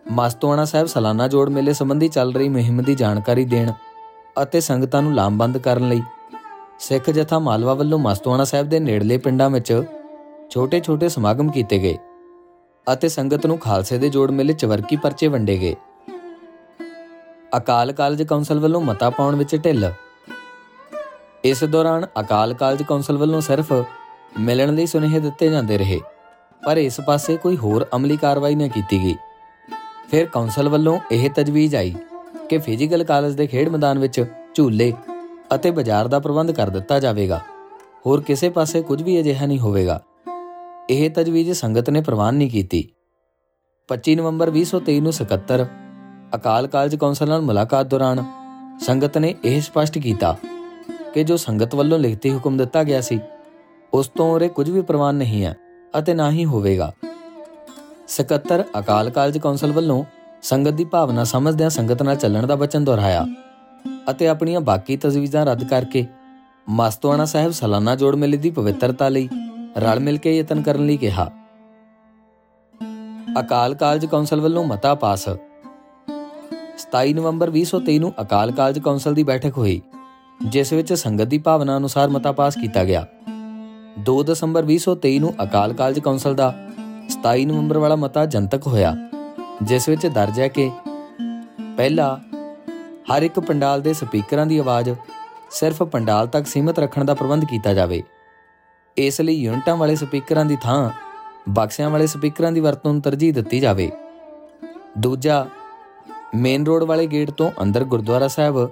ਮਸਤੂਆਣਾ 0.06 0.66
ਸਾਹਿਬ 0.66 0.88
ਸਾਲਾਨਾ 0.88 1.28
ਜੋੜ 1.28 1.50
ਮੇਲੇ 1.50 1.74
ਸੰਬੰਧੀ 1.74 2.08
ਚੱਲ 2.08 2.34
ਰਹੀ 2.34 2.50
ਮੁਹਿੰਮ 2.50 2.82
ਦੀ 2.84 2.96
ਜਾਣਕਾਰੀ 2.96 3.46
ਦੇਣ 3.46 3.72
ਅਤੇ 4.42 4.60
ਸੰਗਤਾਂ 4.60 5.02
ਨੂੰ 5.02 5.14
ਲਾਮਬੰਦ 5.16 5.58
ਕਰਨ 5.58 5.88
ਲਈ 5.90 6.02
ਸਿੱਖ 6.80 7.10
ਜਥਾ 7.10 7.40
ਮਾਲਵਾ 7.40 7.74
ਵੱਲੋਂ 7.74 8.00
ਮਸਤੂਆਣਾ 8.00 8.44
ਸਾਹਿਬ 8.44 8.70
ਦੇ 8.70 8.80
ਨੇੜਲੇ 8.80 9.18
ਪਿੰਡਾਂ 9.18 9.50
ਵਿੱਚ 9.50 9.84
ਛੋਟੇ-ਛੋਟੇ 10.50 11.10
ਸਮਾਗਮ 11.10 11.50
ਕੀਤੇ 11.52 11.80
ਗਏ 11.80 11.98
ਅਤੇ 12.88 13.10
ਸੰਗਤ 13.10 13.46
ਨੂੰ 13.46 13.58
ਖਾਲਸੇ 13.58 13.98
ਦੇ 13.98 14.10
ਜੋੜ 14.10 14.30
ਮੇਲੇ 14.32 14.54
ਚਵਰਕੀ 14.54 14.96
ਪਰਚੇ 14.96 15.28
ਵੰਡੇ 15.28 15.58
ਗਏ। 15.60 15.76
ਅਕਾਲ 17.58 17.92
ਕਾਲਜ 17.92 18.24
ਕੌਂਸਲ 18.24 18.60
ਵੱਲੋਂ 18.60 18.82
ਮਤਾ 18.82 19.10
ਪਾਉਣ 19.10 19.36
ਵਿੱਚ 19.36 19.56
ਢਿੱਲ। 19.56 19.92
ਇਸ 21.44 21.64
ਦੌਰਾਨ 21.64 22.08
ਅਕਾਲ 22.20 22.54
ਕਾਲਜ 22.54 22.84
ਕੌਂਸਲ 22.84 23.18
ਵੱਲੋਂ 23.18 23.42
ਸਿਰਫ 23.42 23.74
ਮਿਲਣ 24.40 24.74
ਲਈ 24.76 24.86
ਸੁਨੇਹੇ 24.86 25.20
ਦਿੱਤੇ 25.20 25.50
ਜਾਂਦੇ 25.50 25.78
ਰਹੇ, 25.78 26.00
ਪਰ 26.66 26.78
ਇਸ 26.78 27.00
ਪਾਸੇ 27.02 27.38
ਕੋਈ 27.38 27.58
ਹੋਰ 27.58 27.86
ਅਮਲੀ 27.96 28.18
ਕਾਰਵਾਈ 28.18 28.56
ਨਾ 28.56 28.68
ਕੀਤੀ 28.68 29.04
ਗਈ। 29.04 29.16
ਫਿਰ 30.12 30.26
ਕੌਂਸਲ 30.26 30.70
ਵੱਲੋਂ 30.70 31.00
ਇਹ 31.12 31.30
ਤਜਵੀਜ਼ 31.30 31.76
ਆਈ 31.76 31.96
ਕਿ 32.50 32.58
ਫਿਜ਼ੀਕਲ 32.58 33.04
ਕਾਲਜ 33.04 33.36
ਦੇ 33.36 33.48
ਖੇਡ 33.48 33.70
ਮੈਦਾਨ 33.70 34.00
ਵਿੱਚ 34.00 34.26
ਝੂਲੇ 34.56 34.94
ਅਤੇ 35.56 35.72
ਬਾਜ਼ਾਰ 35.72 36.08
ਦਾ 36.08 36.20
ਪ੍ਰਬੰਧ 36.20 36.52
ਕਰ 36.52 36.70
ਦਿੱਤਾ 36.70 37.00
ਜਾਵੇਗਾ। 37.00 37.42
ਹੋਰ 38.06 38.22
ਕਿਸੇ 38.22 38.50
ਪਾਸੇ 38.50 38.82
ਕੁਝ 38.82 39.04
ਵੀ 39.04 39.20
ਅਜਿਹਾ 39.20 39.46
ਨਹੀਂ 39.46 39.60
ਹੋਵੇਗਾ। 39.60 40.02
ਇਹ 40.90 41.10
ਤਜਵੀਜ਼ 41.10 41.52
ਸੰਗਤ 41.52 41.90
ਨੇ 41.90 42.02
ਪ੍ਰਵਾਨ 42.02 42.36
ਨਹੀਂ 42.36 42.50
ਕੀਤੀ। 42.50 42.90
25 43.90 44.16
ਨਵੰਬਰ 44.16 44.50
2023 44.50 45.00
ਨੂੰ 45.00 45.14
77 45.14 45.66
ਅਕਾਲ 46.36 46.68
ਕਾਲਜ 46.68 46.96
ਕੌਂਸਲ 46.96 47.30
ਨਾਲ 47.30 47.42
ਮੁਲਾਕਾਤ 47.42 47.86
ਦੌਰਾਨ 47.86 48.24
ਸੰਗਤ 48.80 49.18
ਨੇ 49.18 49.36
ਇਹ 49.46 49.62
ਸਪਸ਼ਟ 49.62 49.98
ਕੀਤਾ 49.98 50.38
ਕਿ 51.14 51.24
ਜੋ 51.24 51.38
ਸੰਗਤ 51.38 51.76
ਵੱਲੋਂ 51.76 52.00
ਲਿਖਤੀ 52.00 52.34
ਹੁਕਮ 52.34 52.58
ਦਿੱਤਾ 52.58 52.84
ਗਿਆ 52.84 53.02
ਸੀ, 53.02 53.20
ਉਸ 53.94 54.08
ਤੋਂ 54.08 54.32
ਉਰੇ 54.34 54.48
ਕੁਝ 54.48 54.70
ਵੀ 54.70 54.82
ਪ੍ਰਵਾਨ 54.82 55.16
ਨਹੀਂ 55.16 55.44
ਹੈ 55.46 55.56
ਅਤੇ 56.00 56.14
ਨਾ 56.14 56.32
ਹੀ 56.32 56.46
ਹੋਵੇਗਾ। 56.46 56.94
77 58.08 58.64
ਅਕਾਲ 58.80 59.10
ਕਾਲਜ 59.10 59.38
ਕੌਂਸਲ 59.38 59.72
ਵੱਲੋਂ 59.72 60.04
ਸੰਗਤ 60.42 60.72
ਦੀ 60.72 60.84
ਭਾਵਨਾ 60.86 61.24
ਸਮਝਦਿਆਂ 61.24 61.70
ਸੰਗਤ 61.70 62.02
ਨਾਲ 62.04 62.16
ਚੱਲਣ 62.16 62.48
ਦਾ 62.48 62.56
ਬਚਨ 62.56 62.84
ਦੁਹਰਾਇਆ 62.84 63.26
ਅਤੇ 64.10 64.28
ਆਪਣੀਆਂ 64.28 64.62
ਬਾਕੀ 64.62 64.98
ਤਜਵੀਜ਼ਾਂ 64.98 65.46
ਰੱਦ 65.46 65.64
ਕਰਕੇ 65.64 66.06
ਮਸਤਵਾਣਾ 66.70 67.26
ਸਾਹਿਬ 67.26 67.52
ਸਾਲਾਨਾ 67.52 67.96
ਜੋੜ 67.96 68.16
ਮੇਲੇ 68.16 68.38
ਦੀ 68.38 68.52
ਪਵਿੱਤਰਤਾ 68.52 69.10
ਲਈ 69.10 69.30
ਰਲ 69.78 70.00
ਮਿਲ 70.00 70.18
ਕੇ 70.18 70.38
ਯਤਨ 70.38 70.62
ਕਰਨ 70.62 70.86
ਲਈ 70.86 70.98
ਕਿਹਾ। 70.98 71.30
ਅਕਾਲ 73.40 73.76
ਕਾਲਜ 73.76 74.06
ਕੌਂਸਲ 74.06 74.42
ਵੱਲੋਂ 74.42 74.64
ਮਤਾ 74.66 74.96
ਪਾਸ। 74.96 75.28
27 76.78 77.14
ਨਵੰਬਰ 77.14 77.50
2023 77.50 78.00
ਨੂੰ 78.00 78.14
ਅਕਾਲ 78.22 78.52
ਕਾਲਜ 78.52 78.80
ਕੌਂਸਲ 78.80 79.14
ਦੀ 79.14 79.24
ਬੈਠਕ 79.24 79.58
ਹੋਈ, 79.58 79.82
ਜਿਸ 80.46 80.74
ਵਿੱਚ 80.74 80.94
ਸੰਗਤ 80.94 81.24
ਦੀ 81.24 81.38
ਭਾਵਨਾ 81.38 81.78
ਅਨੁਸਾਰ 81.78 82.10
ਮਤਾ 82.10 82.32
ਪਾਸ 82.32 82.56
ਕੀਤਾ 82.56 82.84
ਗਿਆ। 82.84 83.06
2 84.06 84.22
ਦਸੰਬਰ 84.24 84.64
2023 84.64 85.20
ਨੂੰ 85.20 85.34
ਅਕਾਲ 85.44 85.74
ਕਾਲਜ 85.74 86.00
ਕੌਂਸਲ 86.00 86.36
ਦਾ 86.36 86.54
27 87.10 87.46
ਨਵੰਬਰ 87.46 87.78
ਵਾਲਾ 87.78 87.96
ਮਤਾ 87.96 88.26
ਜਨਤਕ 88.26 88.68
ਹੋਇਆ, 88.68 88.96
ਜਿਸ 89.64 89.90
ਵਿੱਚ 89.90 90.08
ਦਰਜ 90.08 90.40
ਹੈ 90.40 90.48
ਕਿ 90.48 90.72
ਪਹਿਲਾ 91.78 92.20
ਹਰ 93.12 93.22
ਇੱਕ 93.22 93.40
ਪੰਡਾਲ 93.40 93.82
ਦੇ 93.82 93.94
ਸਪੀਕਰਾਂ 93.94 94.46
ਦੀ 94.46 94.58
ਆਵਾਜ਼ 94.58 94.90
ਸਿਰਫ 95.52 95.84
ਪੰਡਾਲ 95.84 96.28
ਤੱਕ 96.28 96.48
ਸੀਮਤ 96.48 96.80
ਰੱਖਣ 96.80 97.04
ਦਾ 97.06 97.14
ਪ੍ਰਬੰਧ 97.14 97.46
ਕੀਤਾ 97.46 97.74
ਜਾਵੇ। 97.74 98.04
ਇਸ 98.98 99.22
ਲਈ 99.22 99.34
ਯੂਨਿਟਾਂ 99.34 99.76
ਵਾਲੇ 99.78 99.96
ਸਪੀਕਰਾਂ 99.96 100.46
ਦੀ 100.46 100.58
ਥਾਂ 100.62 100.90
ਬਕਸਿਆਂ 101.50 101.90
ਵਾਲੇ 101.90 102.08
ਸਪੀਕਰਾਂ 102.08 102.52
ਦੀ 102.52 102.60
ਵਰਤੋਂ 102.60 102.94
ਨੂੰ 102.94 103.02
ਤਰਜੀਹ 103.02 103.34
ਦਿੱਤੀ 103.34 103.60
ਜਾਵੇ। 103.60 103.92
ਦੂਜਾ, 104.98 105.46
ਮੇਨ 106.36 106.66
ਰੋਡ 106.66 106.84
ਵਾਲੇ 106.84 107.08
ਗੇਟ 107.08 107.32
ਤੋਂ 107.32 107.52
ਅੰਦਰ 107.62 107.84
ਗੁਰਦੁਆਰਾ 107.84 108.28
ਸਾਹਿਬ, 108.28 108.70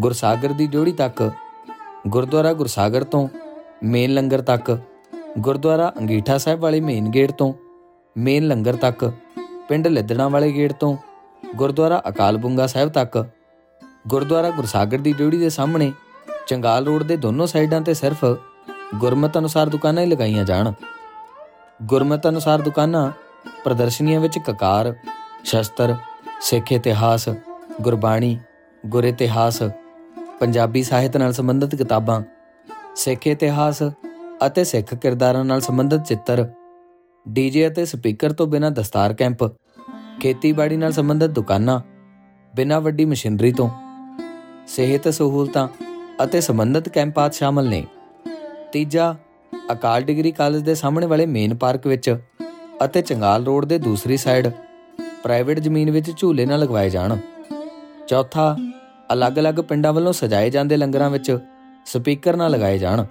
ਗੁਰਸਾਗਰ 0.00 0.52
ਦੀ 0.52 0.66
ਡਿਓੜੀ 0.66 0.92
ਤੱਕ, 0.92 1.30
ਗੁਰਦੁਆਰਾ 2.08 2.52
ਗੁਰਸਾਗਰ 2.52 3.04
ਤੋਂ 3.04 3.28
ਮੇਨ 3.84 4.14
ਲੰਗਰ 4.14 4.42
ਤੱਕ, 4.42 4.78
ਗੁਰਦੁਆਰਾ 5.38 5.92
ਅੰਗੀਠਾ 5.98 6.38
ਸਾਹਿਬ 6.38 6.60
ਵਾਲੇ 6.60 6.80
ਮੇਨ 6.80 7.10
ਗੇਟ 7.10 7.32
ਤੋਂ 7.32 7.52
ਮੇਨ 8.16 8.46
ਲੰਗਰ 8.48 8.76
ਤੱਕ, 8.76 9.04
ਪਿੰਡ 9.68 9.86
ਲਿੱਦੜਾਂ 9.86 10.28
ਵਾਲੇ 10.30 10.52
ਗੇਟ 10.52 10.72
ਤੋਂ, 10.72 10.96
ਗੁਰਦੁਆਰਾ 11.56 12.02
ਅਕਾਲ 12.08 12.36
ਬੁੰਗਾ 12.36 12.66
ਸਾਹਿਬ 12.66 12.88
ਤੱਕ, 12.88 13.24
ਗੁਰਦੁਆਰਾ 14.08 14.50
ਗੁਰਸਾਗਰ 14.50 14.98
ਦੀ 14.98 15.12
ਡਿਓੜੀ 15.12 15.38
ਦੇ 15.38 15.48
ਸਾਹਮਣੇ, 15.48 15.92
ਚੰਗਾਲ 16.46 16.86
ਰੋਡ 16.86 17.02
ਦੇ 17.02 17.16
ਦੋਨੋਂ 17.16 17.46
ਸਾਈਡਾਂ 17.46 17.80
ਤੇ 17.80 17.94
ਸਿਰਫ 17.94 18.24
ਗੁਰਮਤ 18.94 19.38
ਅਨੁਸਾਰ 19.38 19.68
ਦੁਕਾਨਾਂ 19.68 20.02
ਹੀ 20.02 20.08
ਲਗਾਈਆਂ 20.08 20.44
ਜਾਣ। 20.44 20.72
ਗੁਰਮਤ 21.82 22.26
ਅਨੁਸਾਰ 22.28 22.62
ਦੁਕਾਨਾਂ, 22.62 23.10
ਪ੍ਰਦਰਸ਼ਨੀਆਂ 23.64 24.20
ਵਿੱਚ 24.20 24.38
ਕਕਾਰ, 24.38 24.94
ਸ਼ਸਤਰ, 25.44 25.96
ਸਿੱਖ 26.40 26.72
ਇਤਿਹਾਸ, 26.72 27.28
ਗੁਰਬਾਣੀ, 27.80 28.38
ਗੁਰ 28.86 29.04
ਇਤਿਹਾਸ, 29.04 29.62
ਪੰਜਾਬੀ 30.40 30.82
ਸਾਹਿਤ 30.82 31.16
ਨਾਲ 31.16 31.32
ਸੰਬੰਧਿਤ 31.32 31.74
ਕਿਤਾਬਾਂ, 31.74 32.22
ਸਿੱਖ 32.96 33.26
ਇਤਿਹਾਸ 33.26 33.82
ਅਤੇ 34.46 34.64
ਸਿੱਖ 34.64 34.94
ਕਿਰਦਾਰਾਂ 34.94 35.44
ਨਾਲ 35.44 35.60
ਸੰਬੰਧਿਤ 35.60 36.04
ਚਿੱਤਰ 36.04 36.48
ਡੀਜੇ 37.26 37.66
ਅਤੇ 37.68 37.84
ਸਪੀਕਰ 37.84 38.32
ਤੋਂ 38.32 38.46
ਬਿਨਾਂ 38.46 38.70
ਦਸਤਾਰ 38.70 39.12
ਕੈਂਪ, 39.12 39.44
ਖੇਤੀਬਾੜੀ 40.20 40.76
ਨਾਲ 40.76 40.92
ਸੰਬੰਧਿਤ 40.92 41.30
ਦੁਕਾਨਾਂ, 41.30 41.80
ਬਿਨਾਂ 42.54 42.80
ਵੱਡੀ 42.80 43.04
ਮਸ਼ੀਨਰੀ 43.04 43.52
ਤੋਂ, 43.52 43.68
ਸਿਹਤ 44.66 45.08
ਸਹੂਲਤਾਂ 45.08 45.68
ਅਤੇ 46.24 46.40
ਸੰਬੰਧਿਤ 46.40 46.88
ਕੈਂਪਾਂ 46.88 47.30
ਸ਼ਾਮਲ 47.30 47.68
ਨੇ। 47.68 47.84
ਤੀਜਾ, 48.72 49.14
ਅਕਾਲ 49.72 50.02
ਡਿਗਰੀ 50.02 50.32
ਕਾਲਜ 50.32 50.62
ਦੇ 50.62 50.74
ਸਾਹਮਣੇ 50.74 51.06
ਵਾਲੇ 51.06 51.26
ਮੇਨ 51.26 51.54
ਪਾਰਕ 51.54 51.86
ਵਿੱਚ 51.86 52.16
ਅਤੇ 52.84 53.02
ਚੰਗਾਲ 53.02 53.44
ਰੋਡ 53.44 53.64
ਦੇ 53.64 53.78
ਦੂਸਰੀ 53.78 54.16
ਸਾਈਡ, 54.16 54.48
ਪ੍ਰਾਈਵੇਟ 55.22 55.58
ਜ਼ਮੀਨ 55.58 55.90
ਵਿੱਚ 55.90 56.10
ਝੂਲੇ 56.16 56.46
ਨਾ 56.46 56.56
ਲਗਵਾਏ 56.56 56.90
ਜਾਣ। 56.90 57.16
ਚੌਥਾ, 58.08 58.56
ਅਲੱਗ-ਅਲੱਗ 59.12 59.60
ਪਿੰਡਾਂ 59.60 59.92
ਵੱਲੋਂ 59.92 60.12
ਸਜਾਏ 60.12 60.50
ਜਾਂਦੇ 60.50 60.76
ਲੰਗਰਾਂ 60.76 61.10
ਵਿੱਚ 61.10 61.38
ਸਪੀਕਰ 61.86 62.36
ਨਾ 62.36 62.48
ਲਗਾਏ 62.48 62.78
ਜਾਣ 62.78 63.04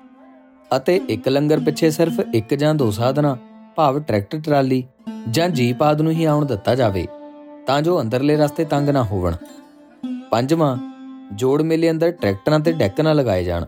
ਅਤੇ 0.77 0.99
ਇੱਕ 1.09 1.27
ਲੰਗਰ 1.29 1.59
ਪਿੱਛੇ 1.59 1.89
ਸਿਰਫ 1.91 2.19
ਇੱਕ 2.33 2.53
ਜਾਂ 2.53 2.73
ਦੋ 2.75 2.89
ਸਾਧਨਾਂ 2.91 3.35
ਭਾਵ 3.75 3.99
ਟਰੈਕਟਰ, 3.99 4.39
ਟਰਾਲੀ 4.39 4.83
ਜਾਂ 5.31 5.49
ਜੀਪ 5.49 5.81
ਆਦ 5.83 6.01
ਨੂੰ 6.01 6.11
ਹੀ 6.11 6.25
ਆਉਣ 6.25 6.45
ਦਿੱਤਾ 6.45 6.75
ਜਾਵੇ, 6.75 7.07
ਤਾਂ 7.67 7.81
ਜੋ 7.81 8.01
ਅੰਦਰਲੇ 8.01 8.35
ਰਸਤੇ 8.35 8.65
ਤੰਗ 8.65 8.89
ਨਾ 8.89 9.03
ਹੋਵਣ। 9.03 9.35
ਪੰਜਵਾਂ, 10.31 10.77
ਜੋੜ 11.33 11.61
ਮੇਲੇ 11.61 11.91
ਅੰਦਰ 11.91 12.11
ਟਰੈਕਟਰਾਂ 12.11 12.59
ਤੇ 12.59 12.71
ਡੈਕ 12.71 13.01
ਨਾ 13.01 13.13
ਲਗਾਏ 13.13 13.43
ਜਾਣ। 13.43 13.65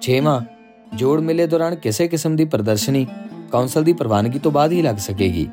ਛੇਵਾਂ, 0.00 0.40
ਜੋੜ 0.96 1.20
ਮੇਲੇ 1.20 1.46
ਦੌਰਾਨ 1.46 1.74
ਕਿਸੇ 1.74 2.08
ਕਿਸਮ 2.08 2.36
ਦੀ 2.36 2.44
ਪ੍ਰਦਰਸ਼ਨੀ, 2.44 3.06
ਕੌਂਸਲ 3.52 3.84
ਦੀ 3.84 3.92
ਪ੍ਰਵਾਨਗੀ 3.92 4.38
ਤੋਂ 4.38 4.52
ਬਾਅਦ 4.52 4.72
ਹੀ 4.72 4.82
ਲੱਗ 4.82 4.96
ਸਕੇਗੀ। 4.96 5.48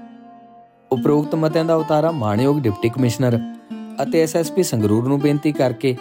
ਉਪਰੋਕਤ 0.91 1.35
ਮਤਿਆਂ 1.35 1.65
ਦਾ 1.65 1.75
ਉਤਾਰਾ 1.75 2.11
ਮਾਨਯੋਗ 2.11 2.59
ਡਿਪਟੀ 2.59 2.89
ਕਮਿਸ਼ਨਰ 2.89 3.39
ਅਤੇ 4.03 4.21
ਐਸਐਸਪੀ 4.21 4.63
ਸੰਗਰੂਰ 4.63 5.07
ਨੂੰ 5.07 5.19
ਬੇਨਤੀ 5.19 5.51
ਕਰਕੇ 5.51 5.97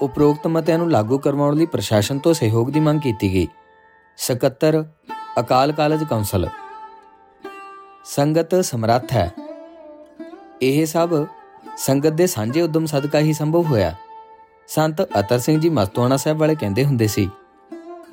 ਉਪਰੋਕਤ 0.00 0.46
ਮਤਿਆਂ 0.46 0.78
ਨੂੰ 0.78 0.90
ਲਾਗੂ 0.90 1.18
ਕਰਵਾਉਣ 1.18 1.56
ਲਈ 1.56 1.66
ਪ੍ਰਸ਼ਾਸਨ 1.66 2.18
ਤੋਂ 2.18 2.34
ਸਹਿਯੋਗ 2.34 2.70
ਦੀ 2.70 2.80
ਮੰਗ 2.80 3.00
ਕੀਤੀ 3.00 3.32
ਗਈ। 3.32 3.48
77 4.16 4.84
ਅਕਾਲ 5.40 5.72
ਕਾਲਜ 5.72 6.04
ਕੌਂਸਲ। 6.04 6.48
ਸੰਗਤ 8.04 8.54
ਸਮਰੱਥ 8.64 9.12
ਹੈ। 9.12 9.30
ਇਹ 10.62 10.84
ਸਭ 10.86 11.26
ਸੰਗਤ 11.76 12.12
ਦੇ 12.12 12.26
ਸਾਂਝੇ 12.26 12.62
ਉਦਮ 12.62 12.86
ਸਦਕਾ 12.86 13.18
ਹੀ 13.18 13.32
ਸੰਭਵ 13.32 13.62
ਹੋਇਆ। 13.62 13.94
ਸੰਤ 14.68 15.02
ਅਤਰ 15.20 15.38
ਸਿੰਘ 15.38 15.60
ਜੀ 15.60 15.70
ਮਸਤੋਣਾ 15.70 16.16
ਸਾਹਿਬ 16.16 16.38
ਵਾਲੇ 16.38 16.54
ਕਹਿੰਦੇ 16.54 16.84
ਹੁੰਦੇ 16.84 17.06
ਸੀ 17.06 17.28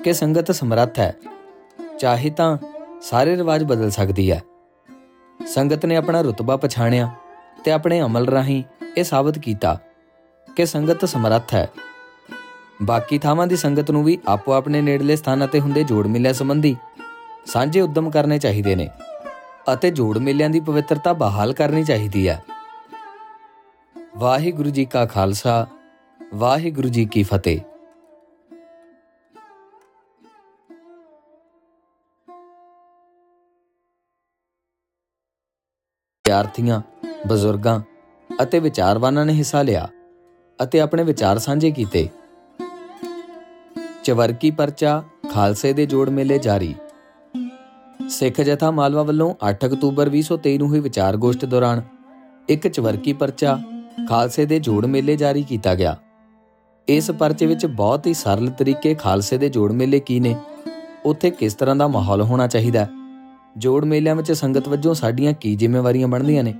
ਕਿ 0.04 0.12
ਸੰਗਤ 0.12 0.50
ਸਮਰੱਥ 0.52 0.98
ਹੈ, 0.98 1.14
ਚਾਹੇ 1.98 2.30
ਤਾਂ 2.30 2.56
ਸਾਰੇ 3.02 3.36
ਰਿਵਾਜ 3.36 3.64
ਬਦਲ 3.64 3.90
ਸਕਦੀ 3.90 4.30
ਹੈ। 4.30 4.42
ਸੰਗਤ 5.46 5.86
ਨੇ 5.86 5.96
ਆਪਣਾ 5.96 6.20
ਰਤਬਾ 6.20 6.56
ਪਛਾਣਿਆ 6.56 7.10
ਤੇ 7.64 7.72
ਆਪਣੇ 7.72 8.00
ਅਮਲ 8.02 8.28
ਰਾਹੀਂ 8.28 8.62
ਇਹ 8.96 9.04
ਸਾਬਤ 9.04 9.38
ਕੀਤਾ 9.38 9.78
ਕਿ 10.56 10.66
ਸੰਗਤ 10.66 11.04
ਸਮਰੱਥ 11.04 11.54
ਹੈ। 11.54 11.68
ਬਾਕੀ 12.82 13.18
ਥਾਵਾਂ 13.18 13.46
ਦੀ 13.46 13.56
ਸੰਗਤ 13.56 13.90
ਨੂੰ 13.90 14.04
ਵੀ 14.04 14.18
ਆਪੋ 14.28 14.52
ਆਪਣੇ 14.52 14.80
ਨੇੜਲੇ 14.80 15.16
ਸਥਾਨਾਂ 15.16 15.48
ਤੇ 15.48 15.60
ਹੁੰਦੇ 15.60 15.84
ਜੋੜ 15.84 16.06
ਮੇਲਿਆਂ 16.06 16.34
ਸੰਬੰਧੀ 16.34 16.76
ਸਾਂਝੇ 17.46 17.80
ਉਦਮ 17.80 18.10
ਕਰਨੇ 18.10 18.38
ਚਾਹੀਦੇ 18.38 18.74
ਨੇ। 18.76 18.88
ਅਤੇ 19.72 19.90
ਜੋੜ 19.90 20.18
ਮੇਲਿਆਂ 20.18 20.50
ਦੀ 20.50 20.60
ਪਵਿੱਤਰਤਾ 20.60 21.12
ਬਹਾਲ 21.12 21.52
ਕਰਨੀ 21.52 21.84
ਚਾਹੀਦੀ 21.84 22.28
ਹੈ 22.28 22.44
ਵਾਹਿਗੁਰੂ 24.16 24.70
ਜੀ 24.70 24.84
ਕਾ 24.84 25.04
ਖਾਲਸਾ, 25.06 25.66
ਵਾਹਿਗੁਰੂ 26.34 26.88
ਜੀ 26.88 27.04
ਕੀ 27.04 27.22
ਫਤਿਹ। 27.22 27.60
ਵਿਦਿਆਰਥੀਆਂ, 36.24 36.80
ਬਜ਼ੁਰਗਾਂ 37.26 37.80
ਅਤੇ 38.42 38.58
ਵਿਚਾਰਵਾਨਾਂ 38.58 39.26
ਨੇ 39.26 39.32
ਹਿੱਸਾ 39.32 39.62
ਲਿਆ 39.62 39.88
ਅਤੇ 40.62 40.80
ਆਪਣੇ 40.80 41.02
ਵਿਚਾਰ 41.04 41.38
ਸਾਂਝੇ 41.38 41.70
ਕੀਤੇ। 41.70 42.08
ਚਵਰਕੀ 44.04 44.50
ਪਰਚਾ 44.50 45.02
ਖਾਲਸੇ 45.32 45.72
ਦੇ 45.72 45.86
ਜੋੜ 45.86 46.08
ਮੇਲੇ 46.10 46.38
ਜਾਰੀ। 46.38 46.74
ਸਿੱਖ 48.08 48.40
ਜਥਾ 48.40 48.70
ਮਾਲਵਾ 48.70 49.02
ਵੱਲੋਂ 49.02 49.34
8 49.50 49.66
ਅਕਤੂਬਰ 49.66 50.10
2023 50.10 50.58
ਨੂੰ 50.58 50.68
ਹੋਈ 50.68 50.80
ਵਿਚਾਰ 50.80 51.16
ਗੋਸ਼ਟ 51.16 51.44
ਦੌਰਾਨ 51.44 51.82
ਇੱਕ 52.48 52.68
ਚਵਰਕੀ 52.68 53.12
ਪਰਚਾ 53.12 53.58
ਖਾਲਸੇ 54.08 54.46
ਦੇ 54.46 54.58
ਜੋੜ 54.58 54.86
ਮੇਲੇ 54.86 55.16
ਜਾਰੀ 55.16 55.42
ਕੀਤਾ 55.42 55.74
ਗਿਆ। 55.74 55.96
ਇਸ 56.88 57.10
ਪਰਚੇ 57.10 57.46
ਵਿੱਚ 57.46 57.66
ਬਹੁਤ 57.66 58.06
ਹੀ 58.06 58.14
ਸਰਲ 58.14 58.50
ਤਰੀਕੇ 58.50 58.94
ਖਾਲਸੇ 58.94 59.38
ਦੇ 59.38 59.48
ਜੋੜ 59.48 59.72
ਮੇਲੇ 59.72 60.00
ਕੀ 60.00 60.20
ਨੇ, 60.20 60.36
ਉੱਥੇ 61.04 61.30
ਕਿਸ 61.30 61.54
ਤਰ੍ਹਾਂ 61.54 61.76
ਦਾ 61.76 61.88
ਮਾਹੌਲ 61.88 62.22
ਹੋਣਾ 62.22 62.46
ਚਾਹੀਦਾ 62.46 62.86
ਜੋੜ 63.56 63.84
ਮੇਲਿਆਂ 63.84 64.14
ਵਿੱਚ 64.14 64.32
ਸੰਗਤ 64.32 64.68
ਵਜੋਂ 64.68 64.94
ਸਾਡੀਆਂ 64.94 65.32
ਕੀ 65.32 65.54
ਜ਼ਿੰਮੇਵਾਰੀਆਂ 65.56 66.08
ਬਣਦੀਆਂ 66.08 66.44
ਨੇ? 66.44 66.54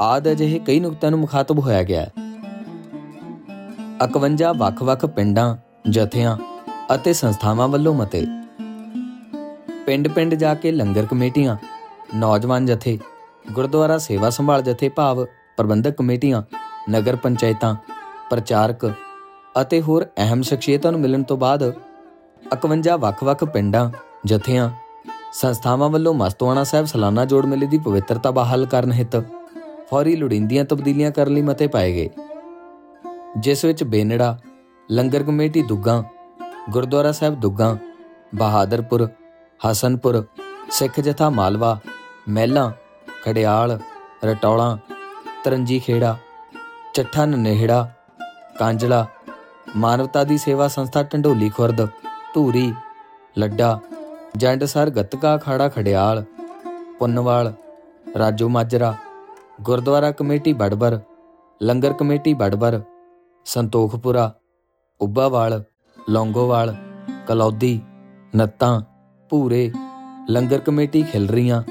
ਆਦ 0.00 0.30
ਅਜਿਹੇ 0.30 0.58
ਕਈ 0.58 0.80
ਨੁਕਤਿਆਂ 0.80 1.10
ਨੂੰ 1.10 1.20
ਮੁਖਾਤਬ 1.20 1.58
ਹੋਇਆ 1.58 1.82
ਗਿਆ 1.82 2.00
ਹੈ। 2.00 2.12
51 4.02 4.52
ਵੱਖ-ਵੱਖ 4.54 5.06
ਪਿੰਡਾਂ, 5.06 5.56
ਜਥਿਆਂ 5.90 6.36
ਅਤੇ 6.94 7.12
ਸੰਸਥਾਵਾਂ 7.12 7.68
ਵੱਲੋਂ 7.68 7.94
ਮਤੇ 7.94 8.26
ਪਿੰਡ-ਪਿੰਡ 9.88 10.34
ਜਾ 10.34 10.54
ਕੇ 10.54 10.72
ਲੰਗਰ 10.72 11.06
ਕਮੇਟੀਆਂ, 11.06 11.56
ਨੌਜਵਾਨ 12.14 12.66
ਜਥੇ, 12.66 12.98
ਗੁਰਦੁਆਰਾ 13.52 13.98
ਸੇਵਾ 13.98 14.30
ਸੰਭਾਲ 14.30 14.62
ਜਥੇ 14.62 14.88
ਭਾਵ 14.88 15.24
ਪ੍ਰਬੰਧਕ 15.56 15.90
ਕਮੇਟੀਆਂ, 15.90 16.42
ਨਗਰ 16.90 17.16
ਪੰਚਾਇਤਾਂ, 17.16 17.74
ਪ੍ਰਚਾਰਕ 18.30 18.92
ਅਤੇ 19.62 19.80
ਹੋਰ 19.82 20.06
ਅਹਿਮ 20.18 20.42
ਸ਼ਖਸੀਅਤਾਂ 20.42 20.92
ਨੂੰ 20.92 21.00
ਮਿਲਣ 21.00 21.22
ਤੋਂ 21.22 21.36
ਬਾਅਦ 21.36 21.72
51 22.52 22.98
ਵੱਖ-ਵੱਖ 22.98 23.44
ਪਿੰਡਾਂ, 23.44 23.90
ਜਥਿਆਂ, 24.24 24.70
ਸੰਸਥਾਵਾਂ 25.32 25.88
ਵੱਲੋਂ 25.88 26.14
ਮਸਤਵਾਣਾ 26.14 26.64
ਸਾਹਿਬ 26.64 26.86
ਸਾਲਾਨਾ 26.86 27.24
ਜੋੜ 27.24 27.46
ਮੇਲੇ 27.46 27.66
ਦੀ 27.66 27.78
ਪਵਿੱਤਰਤਾ 27.78 28.30
ਬਹਾਲ 28.30 28.66
ਕਰਨ 28.66 28.92
ਹਿੱਤ 28.92 29.16
ਫੌਰੀ 29.90 30.16
ਲੋੜੀਂਦੀਆਂ 30.16 30.64
ਤਬਦੀਲੀਆਂ 30.64 31.10
ਕਰਨ 31.10 31.32
ਲਈ 31.32 31.42
ਮਤੇ 31.42 31.66
ਪਾਏ 31.66 31.92
ਗਏ। 31.92 32.10
ਜਿਸ 33.38 33.64
ਵਿੱਚ 33.64 33.84
ਬੇਨੜਾ, 33.84 34.38
ਲੰਗਰ 34.90 35.22
ਕਮੇਟੀ 35.22 35.62
ਦੁੱਗਾ, 35.62 36.04
ਗੁਰਦੁਆਰਾ 36.70 37.12
ਸਾਹਿਬ 37.12 37.40
ਦੁੱਗਾ, 37.40 37.76
ਬਹਾਦਰਪੁਰ 38.34 39.08
ਹਸਨਪੁਰ, 39.60 40.24
ਸਿੱਖ 40.70 41.00
ਜਥਾ 41.00 41.28
ਮਾਲਵਾ, 41.30 41.78
ਮਹਿਲਾ, 42.28 42.72
ਖੜਿਆਲ, 43.24 43.78
ਰਟੌਲਾ 44.24 44.78
ਤਰੰਜੀ 45.44 45.78
ਖੇੜਾ 45.78 46.16
ਚੱਠਾ 46.94 47.24
ਨਨੇਹੜਾ, 47.24 47.88
ਕਾਂਜਲਾ, 48.58 49.06
ਮਾਨਵਤਾ 49.76 50.24
ਦੀ 50.24 50.38
ਸੇਵਾ 50.38 50.68
ਸੰਸਥਾ 50.68 51.02
Dhandoli 51.02 51.48
Khurd, 51.48 51.86
Dhuri, 52.34 52.72
Ladda, 53.38 53.78
Jandsar 54.36 54.90
Gatka 54.90 55.36
Khara 55.36 55.68
Khadial, 55.68 56.24
Punnawal, 56.98 57.52
Rajo 58.18 58.48
Majra, 58.48 58.94
gurdwara 59.60 60.10
committee 60.10 60.52
Barbar, 60.52 60.98
langar 61.60 61.92
committee 61.92 62.34
Barbar, 62.34 62.80
Santokhpura 63.46 64.32
Ubbawal 65.00 65.62
Longowal, 65.96 66.74
Kalaudi, 67.28 67.80
Nattan 68.36 68.80
Bhure, 69.30 69.70
langar 70.30 70.58
committee 70.58 71.02
ਖਿਲ 71.02 71.28
ਰਹੀਆਂ, 71.28 71.62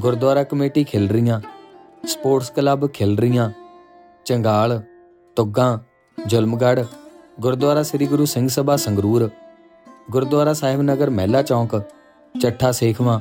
ਗੁਰਦੁਆਰਾ 0.00 0.42
ਕਮੇਟੀ 0.44 0.84
ਖਿਲ 0.84 1.08
ਰਹੀਆਂ, 1.08 1.40
ਸਪੋਰਟਸ 2.06 2.50
ਕਲੱਬ 2.50 2.86
ਖਿਲ 2.86 3.16
ਰਹੀਆਂ, 3.18 3.50
ਚੰਗਾਲ, 4.24 4.80
ਤੁੱਗਾ 5.36 5.78
ਜਲਮਗੜ 6.18 6.84
ਗੁਰਦੁਆਰਾ 7.40 7.82
ਸ੍ਰੀ 7.82 8.06
ਗੁਰੂ 8.06 8.24
ਸਿੰਘ 8.24 8.48
ਸਭਾ 8.48 8.76
ਸੰਗਰੂਰ, 8.76 9.28
ਗੁਰਦੁਆਰਾ 10.10 10.52
ਸਾਹਿਬ 10.52 10.82
ਨਗਰ 10.82 11.10
ਮਹਿਲਾ 11.10 11.42
ਚੌਂਕ, 11.42 11.80
ਚੱਠਾ 12.34 12.72
ਸੇਖਵਾ, 12.72 13.20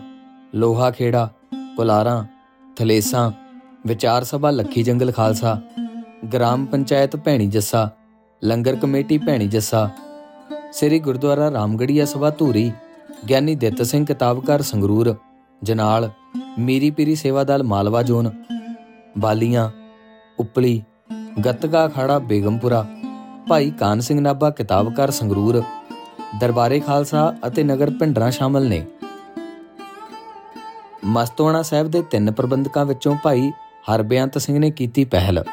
ਲੋਹਾ 0.55 0.91
ਖੇੜਾ 0.91 1.29
ਕੁਲਾਰਾਂ 1.77 2.23
ਥਲੇਸਾਂ, 2.77 3.31
ਵਿਚਾਰ 3.87 4.23
ਸਭਾ 4.23 4.51
ਲੱਖੀ 4.51 4.83
ਜੰਗਲ 4.83 5.11
ਖਾਲਸਾ, 5.11 5.59
ਗ੍ਰਾਮ 6.33 6.65
ਪੰਚਾਇਤ 6.65 7.15
ਭੈਣੀ 7.15 7.47
ਜੱਸਾ, 7.47 7.89
ਲੰਗਰ 8.41 8.75
ਕਮੇਟੀ 8.75 9.17
ਭੈਣੀ 9.17 9.47
ਜੱਸਾ, 9.47 9.89
ਸ੍ਰੀ 10.71 10.99
ਗੁਰਦੁਆਰਾ 10.99 11.51
ਰਾਮਗੜੀਆ 11.51 12.05
ਸਭਾ 12.05 12.29
ਧੂਰੀ 12.29 12.71
ਗਿਆਨੀ 13.29 13.55
ਦਿੱਤ 13.55 13.81
ਸਿੰਘ 13.81 14.05
ਕਿਤਾਬਕਾਰ 14.05 14.61
ਸੰਗਰੂਰ, 14.61 15.15
ਜਨਾਲ, 15.63 16.09
ਮੀਰੀ 16.59 16.91
ਪੀਰੀ 16.91 17.15
ਸੇਵਾ 17.15 17.43
ਦਲ 17.43 17.63
ਮਾਲਵਾ 17.63 18.01
ਜ਼ੋਨ, 18.03 18.31
ਬਾਲੀਆਂ, 19.17 19.69
ਉਪਲੀ 20.39 20.81
ਗੱਤਗਾ 21.45 21.87
ਖਾੜਾ 21.87 22.19
ਬੇਗਮਪੁਰਾ, 22.19 22.85
ਭਾਈ 23.49 23.71
ਕਾਨ 23.71 23.99
ਸਿੰਘ 23.99 24.19
ਨਾਭਾ 24.21 24.49
ਕਿਤਾਬਕਾਰ 24.49 25.11
ਸੰਗਰੂਰ, 25.11 25.63
ਦਰਬਾਰੇ 26.39 26.79
ਖਾਲਸਾ 26.79 27.33
ਅਤੇ 27.47 27.63
ਨਗਰ 27.63 27.89
ਭਿੰਡਰਾ 27.89 28.29
ਸ਼ਾਮਲ 28.29 28.67
ਨੇ। 28.67 28.85
ਮਸਤੋਣਾ 31.05 31.61
ਸਾਹਿਬ 31.61 31.87
ਦੇ 31.87 32.01
ਤਿੰਨ 32.01 32.31
ਪ੍ਰਬੰਧਕਾਂ 32.31 32.85
ਵਿੱਚੋਂ 32.85 33.15
ਭਾਈ 33.23 33.51
ਹਰਬਿਆੰਤ 33.91 34.37
ਸਿੰਘ 34.37 34.59
ਨੇ 34.59 34.71
ਕੀਤੀ 34.71 35.05
ਪਹਿਲ। 35.05 35.43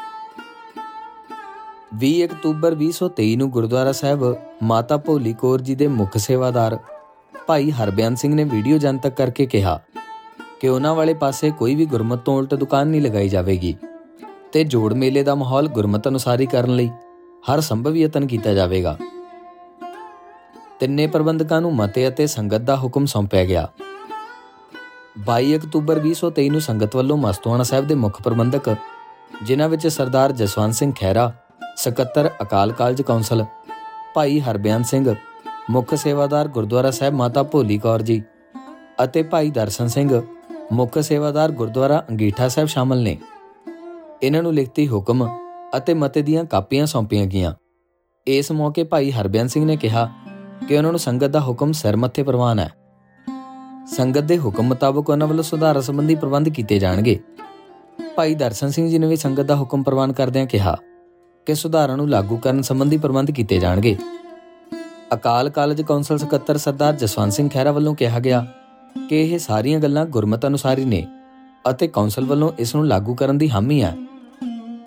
20 1.95 2.25
ਅਕਤੂਬਰ 2.25 2.75
2023 2.75 3.35
ਨੂੰ 3.35 3.49
ਗੁਰਦੁਆਰਾ 3.49 3.91
ਸਾਹਿਬ 3.91 4.35
ਮਾਤਾ 4.63 4.97
ਭੋਲੀ 4.97 5.33
ਕੌਰ 5.33 5.61
ਜੀ 5.61 5.75
ਦੇ 5.75 5.87
ਮੁੱਖ 5.87 6.17
ਸੇਵਾਦਾਰ 6.17 6.77
ਭਾਈ 7.47 7.71
ਹਰਬਿਆੰਤ 7.71 8.17
ਸਿੰਘ 8.17 8.33
ਨੇ 8.35 8.43
ਵੀਡੀਓ 8.43 8.77
ਜਨਤਕ 8.77 9.13
ਕਰਕੇ 9.13 9.45
ਕਿਹਾ 9.45 9.79
ਕਿ 10.59 10.67
ਉਹਨਾਂ 10.67 10.93
ਵਾਲੇ 10.95 11.13
ਪਾਸੇ 11.13 11.51
ਕੋਈ 11.51 11.75
ਵੀ 11.75 11.85
ਗੁਰਮਤ 11.85 12.19
ਤੋਂ 12.19 12.37
ਉਲਟ 12.37 12.53
ਦੁਕਾਨ 12.53 12.87
ਨਹੀਂ 12.87 13.01
ਲਗਾਈ 13.01 13.29
ਜਾਵੇਗੀ 13.29 13.75
ਤੇ 14.51 14.63
ਜੋੜ 14.63 14.93
ਮੇਲੇ 14.93 15.23
ਦਾ 15.23 15.35
ਮਾਹੌਲ 15.35 15.67
ਗੁਰਮਤ 15.67 16.07
ਅਨੁਸਾਰੀ 16.07 16.45
ਕਰਨ 16.45 16.75
ਲਈ 16.75 16.89
ਹਰ 17.43 17.59
ਸੰਭਵ 17.59 17.95
ਯਤਨ 17.95 18.27
ਕੀਤਾ 18.27 18.53
ਜਾਵੇਗਾ। 18.53 18.97
ਤਿੰਨੇ 20.79 21.07
ਪ੍ਰਬੰਧਕਾਂ 21.07 21.61
ਨੂੰ 21.61 21.75
ਮਤੇ 21.75 22.07
ਅਤੇ 22.07 22.27
ਸੰਗਤ 22.27 22.61
ਦਾ 22.61 22.77
ਹੁਕਮ 22.77 23.05
ਸੌਂਪਿਆ 23.05 23.45
ਗਿਆ। 23.45 23.67
22 25.25 25.55
ਅਕਤੂਬਰ 25.55 25.99
2023 25.99 26.49
ਨੂੰ 26.49 26.61
ਸੰਗਤ 26.61 26.95
ਵੱਲੋਂ 26.95 27.17
ਮਸਤੂਆਣਾ 27.17 27.63
ਸਾਹਿਬ 27.63 27.87
ਦੇ 27.87 27.95
ਮੁੱਖ 27.95 28.21
ਪ੍ਰਬੰਧਕ, 28.21 28.75
ਜਿਨ੍ਹਾਂ 29.43 29.69
ਵਿੱਚ 29.69 29.87
ਸਰਦਾਰ 29.87 30.31
ਜਸਵੰਤ 30.31 30.73
ਸਿੰਘ 30.73 30.93
ਖੈਰਾ 30.99 31.31
ਸਕੱਤਰ 31.77 32.29
ਅਕਾਲ 32.41 32.71
ਕਾਲਜ 32.71 33.01
ਕੌਂਸਲ, 33.01 33.45
ਭਾਈ 34.15 34.39
ਹਰਬਿਆਨ 34.39 34.83
ਸਿੰਘ 34.83 35.15
ਮੁੱਖ 35.69 35.95
ਸੇਵਾਦਾਰ 35.95 36.47
ਗੁਰਦੁਆਰਾ 36.47 36.91
ਸਾਹਿਬ 36.91 37.13
ਮਾਤਾ 37.13 37.43
ਭੋਲੀ 37.43 37.77
ਕੌਰ 37.77 38.01
ਜੀ 38.01 38.23
ਅਤੇ 39.03 39.23
ਭਾਈ 39.23 39.51
ਦਰਸ਼ਨ 39.51 39.87
ਸਿੰਘ, 39.87 40.21
ਮੁੱਖ 40.71 40.99
ਸੇਵਾਦਾਰ 40.99 41.51
ਗੁਰਦੁਆਰਾ 41.51 42.05
ਅੰਗੀਠਾ 42.09 42.47
ਸਾਹਿਬ 42.47 42.69
ਸ਼ਾਮਲ 42.69 43.03
ਨੇ। 43.03 43.17
ਇਹਨਾਂ 44.23 44.43
ਨੂੰ 44.43 44.53
ਲਿਖਤੀ 44.53 44.87
ਹੁਕਮ 44.87 45.39
ਅਤੇ 45.77 45.93
ਮਤੇ 45.93 46.21
ਦੀਆਂ 46.21 46.45
ਕਾਪੀਆਂ 46.45 46.85
ਸੌਂਪੀਆਂ 46.85 47.25
ਗਈਆਂ। 47.25 47.53
ਇਸ 48.27 48.51
ਮੌਕੇ 48.51 48.83
ਭਾਈ 48.83 49.11
ਹਰਬਿਆਨ 49.11 49.47
ਸਿੰਘ 49.47 49.65
ਨੇ 49.65 49.77
ਕਿਹਾ 49.77 50.09
ਕਿ 50.67 50.77
ਉਹਨਾਂ 50.77 50.91
ਨੂੰ 50.91 50.99
ਸੰਗਤ 50.99 51.27
ਦਾ 51.27 51.41
ਹੁਕਮ 51.41 51.71
ਸਿਰ 51.71 51.95
ਮੱਥੇ 51.95 52.23
ਪ੍ਰਵਾਨ 52.23 52.59
ਹੈ। 52.59 52.71
ਸੰਗਤ 53.85 54.21
ਦੇ 54.21 54.39
ਹੁਕਮ 54.39 54.63
ਮੁਤਾਬਕ 54.63 55.09
ਉਹਨਾਂ 55.09 55.27
ਵੱਲੋਂ 55.27 55.43
ਸੁਧਾਰ 55.43 55.81
ਸੰਬੰਧੀ 55.81 56.15
ਪ੍ਰਬੰਧ 56.15 56.49
ਕੀਤੇ 56.49 56.79
ਜਾਣਗੇ। 56.79 57.19
ਭਾਈ 58.15 58.35
ਦਰਸ਼ਨ 58.35 58.69
ਸਿੰਘ 58.69 58.89
ਜੀ 58.89 58.99
ਨੇ 58.99 59.07
ਵੀ 59.07 59.15
ਸੰਗਤ 59.15 59.41
ਦਾ 59.41 59.55
ਹੁਕਮ 59.55 59.83
ਪ੍ਰਵਾਨ 59.83 60.13
ਕਰਦਿਆਂ 60.13 60.45
ਕਿਹਾ 60.45 60.77
ਕਿ 61.45 61.55
ਸੁਧਾਰਾਂ 61.55 61.97
ਨੂੰ 61.97 62.09
ਲਾਗੂ 62.09 62.37
ਕਰਨ 62.37 62.61
ਸੰਬੰਧੀ 62.61 62.97
ਪ੍ਰਬੰਧ 62.97 63.31
ਕੀਤੇ 63.31 63.59
ਜਾਣਗੇ। 63.59 63.97
ਅਕਾਲ 65.13 65.49
ਕਾਲਜ 65.49 65.81
ਕੌਂਸਲ 65.81 66.17
ਸਕੱਤਰ 66.17 66.57
ਸਰਦਾਰ 66.57 66.93
ਜਸਵੰਤ 66.93 67.33
ਸਿੰਘ 67.33 67.49
ਖਹਿਰਾ 67.49 67.71
ਵੱਲੋਂ 67.71 67.95
ਕਿਹਾ 67.95 68.19
ਗਿਆ 68.19 68.45
ਕਿ 69.09 69.21
ਇਹ 69.21 69.39
ਸਾਰੀਆਂ 69.39 69.79
ਗੱਲਾਂ 69.79 70.05
ਗੁਰਮਤ 70.05 70.45
ਅਨੁਸਾਰੀ 70.45 70.85
ਨੇ 70.85 71.07
ਅਤੇ 71.69 71.87
ਕੌਂਸਲ 71.87 72.25
ਵੱਲੋਂ 72.25 72.51
ਇਸ 72.59 72.75
ਨੂੰ 72.75 72.87
ਲਾਗੂ 72.87 73.15
ਕਰਨ 73.15 73.37
ਦੀ 73.37 73.49
ਹਾਮੀ 73.49 73.83
ਹੈ। 73.83 73.95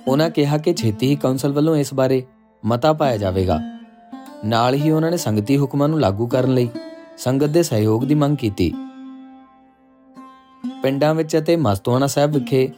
ਉਹਨਾਂ 0.09 0.31
ਕਿਹਾ 0.31 0.59
ਕਿ 0.59 0.75
ਛੇਤੀ 0.75 1.09
ਹੀ 1.09 1.17
ਕੌਂਸਲ 1.17 1.53
ਵੱਲੋਂ 1.53 1.77
ਇਸ 1.77 1.95
ਬਾਰੇ 1.95 2.23
ਮਤਾ 2.65 2.93
ਪਾਇਆ 2.93 3.17
ਜਾਵੇਗਾ। 3.17 3.59
ਨਾਲ 4.45 4.75
ਹੀ 4.75 4.91
ਉਹਨਾਂ 4.91 5.11
ਨੇ 5.11 5.17
ਸੰਗਤੀ 5.17 5.59
ਹੁਕਮਾਂ 5.59 5.89
ਨੂੰ 5.89 6.01
ਲਾਗੂ 6.01 6.27
ਕਰਨ 6.27 6.55
ਲਈ 6.55 6.69
ਸੰਗਤ 7.19 7.47
ਦੇ 7.47 7.62
ਸਹਿਯੋਗ 7.62 8.05
ਦੀ 8.05 8.15
ਮੰਗ 8.15 8.37
ਕੀਤੀ। 8.37 8.73
ਪਿੰਡਾਂ 10.83 11.15
ਵਿੱਚ 11.15 11.37
ਅਤੇ 11.39 11.57
ਮਸਤੂਆਣਾ 11.57 12.07
ਸਾਹਿਬ 12.07 12.33
ਵਿਖੇ 12.33 12.69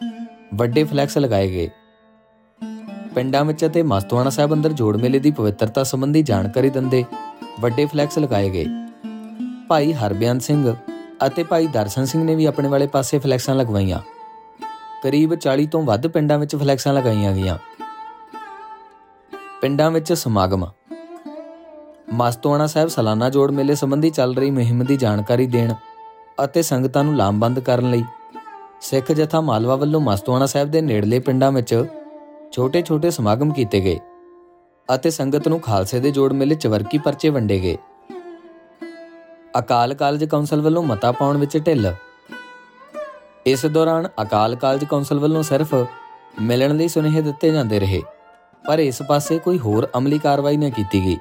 ਵੱਡੇ 0.55 0.85
ਫਲੈਕਸ 0.85 1.19
ਲਗਾਏ 1.19 1.49
ਗਏ। 1.49 1.69
ਪਿੰਡਾਂ 3.15 3.45
ਵਿੱਚ 3.45 3.67
ਅਤੇ 3.67 3.83
ਮਸਤੂਆਣਾ 3.83 4.31
ਸਾਹਿਬ 4.31 4.53
ਅੰਦਰ 4.55 4.73
ਜੋੜ 4.73 4.97
ਮੇਲੇ 4.97 5.19
ਦੀ 5.19 5.31
ਪਵਿੱਤਰਤਾ 5.31 5.83
ਸੰਬੰਧੀ 5.83 6.23
ਜਾਣਕਾਰੀ 6.23 6.71
ਦਿੰਦੇ 6.71 7.05
ਵੱਡੇ 7.61 7.87
ਫਲੈਕਸ 7.87 8.19
ਲਗਾਏ 8.19 8.51
ਗਏ। 8.51 8.67
ਭਾਈ 9.69 9.93
ਹਰਬਿਆਨ 9.93 10.39
ਸਿੰਘ 10.39 10.77
ਅਤੇ 11.27 11.43
ਭਾਈ 11.43 11.67
ਦਰਸ਼ਨ 11.67 12.05
ਸਿੰਘ 12.05 12.25
ਨੇ 12.25 12.35
ਵੀ 12.35 12.45
ਆਪਣੇ 12.45 12.69
ਵਾਲੇ 12.69 12.87
ਪਾਸੇ 12.87 13.19
ਫਲੈਕਸਾਂ 13.19 13.55
ਲਗਵਾਈਆਂ। 13.55 13.99
ਕਰੀਬ 15.03 15.35
40 15.35 15.67
ਤੋਂ 15.67 15.83
ਵੱਧ 15.83 16.07
ਪਿੰਡਾਂ 16.07 16.39
ਵਿੱਚ 16.39 16.57
ਫਲੈਕਸਾਂ 16.57 16.95
ਲਗਾਈਆਂ 16.95 17.33
ਗਈਆਂ। 17.33 17.59
ਪਿੰਡਾਂ 19.61 19.91
ਵਿੱਚ 19.91 20.13
ਸਮਾਗਮ। 20.13 20.67
ਮਸਤੋਆਣਾ 22.13 22.67
ਸਾਹਿਬ 22.67 22.89
ਸਾਲਾਨਾ 22.89 23.31
ਜੋੜ 23.31 23.51
ਮੇਲੇ 23.51 23.75
ਸੰਬੰਧੀ 23.75 24.11
ਚੱਲ 24.11 24.35
ਰਹੀ 24.35 24.51
ਮੁਹਿੰਮ 24.51 24.85
ਦੀ 24.85 24.97
ਜਾਣਕਾਰੀ 24.97 25.47
ਦੇਣ 25.47 25.75
ਅਤੇ 26.45 26.63
ਸੰਗਤਾਂ 26.63 27.05
ਨੂੰ 27.05 27.17
ਲਾਮਬੰਦ 27.17 27.61
ਕਰਨ 27.61 27.91
ਲਈ 27.91 28.05
ਸਿੱਖ 28.81 29.13
ਜਥਾ 29.13 29.41
ਮਾਲਵਾ 29.41 29.77
ਵੱਲੋਂ 29.77 30.01
ਮਸਤੋਆਣਾ 30.01 30.47
ਸਾਹਿਬ 30.47 30.71
ਦੇ 30.71 30.81
ਨੇੜਲੇ 30.81 31.19
ਪਿੰਡਾਂ 31.19 31.53
ਵਿੱਚ 31.53 31.85
ਛੋਟੇ-ਛੋਟੇ 32.53 33.11
ਸਮਾਗਮ 33.11 33.53
ਕੀਤੇ 33.53 33.81
ਗਏ। 33.81 33.99
ਅਤੇ 34.89 35.11
ਸੰਗਤ 35.11 35.49
ਨੂੰ 35.49 35.61
ਖਾਲਸੇ 35.61 35.99
ਦੇ 36.01 36.11
ਜੋੜ 36.11 36.33
ਮੇਲੇ 36.33 36.55
ਚਵਰਕੀ 36.55 36.99
ਪਰਚੇ 36.99 37.29
ਵੰਡੇ 37.29 37.59
ਗਏ। 37.61 37.77
ਅਕਾਲ 39.59 39.95
ਕਾਲਜ 39.95 40.25
ਕੌਂਸਲ 40.25 40.61
ਵੱਲੋਂ 40.61 40.83
ਮਤਾ 40.83 41.11
ਪਾਉਣ 41.13 41.37
ਵਿੱਚ 41.37 41.57
ਢਿੱਲ। 41.67 41.93
ਇਸ 43.47 43.65
ਦੌਰਾਨ 43.67 44.09
ਅਕਾਲ 44.23 44.55
ਕਾਲਜ 44.55 44.85
ਕੌਂਸਲ 44.85 45.19
ਵੱਲੋਂ 45.19 45.43
ਸਿਰਫ 45.43 45.75
ਮਿਲਣ 46.41 46.77
ਲਈ 46.77 46.89
ਸੁਨੇਹੇ 46.89 47.21
ਦਿੱਤੇ 47.21 47.51
ਜਾਂਦੇ 47.51 47.81
ਰਹੇ, 47.81 48.03
ਪਰ 48.65 48.79
ਇਸ 48.79 49.03
ਪਾਸੇ 49.03 49.39
ਕੋਈ 49.39 49.59
ਹੋਰ 49.59 49.89
ਅਮਲੀ 49.99 50.19
ਕਾਰਵਾਈ 50.19 50.57
ਨਾ 50.57 50.69
ਕੀਤੀ 50.69 51.05
ਗਈ। 51.05 51.17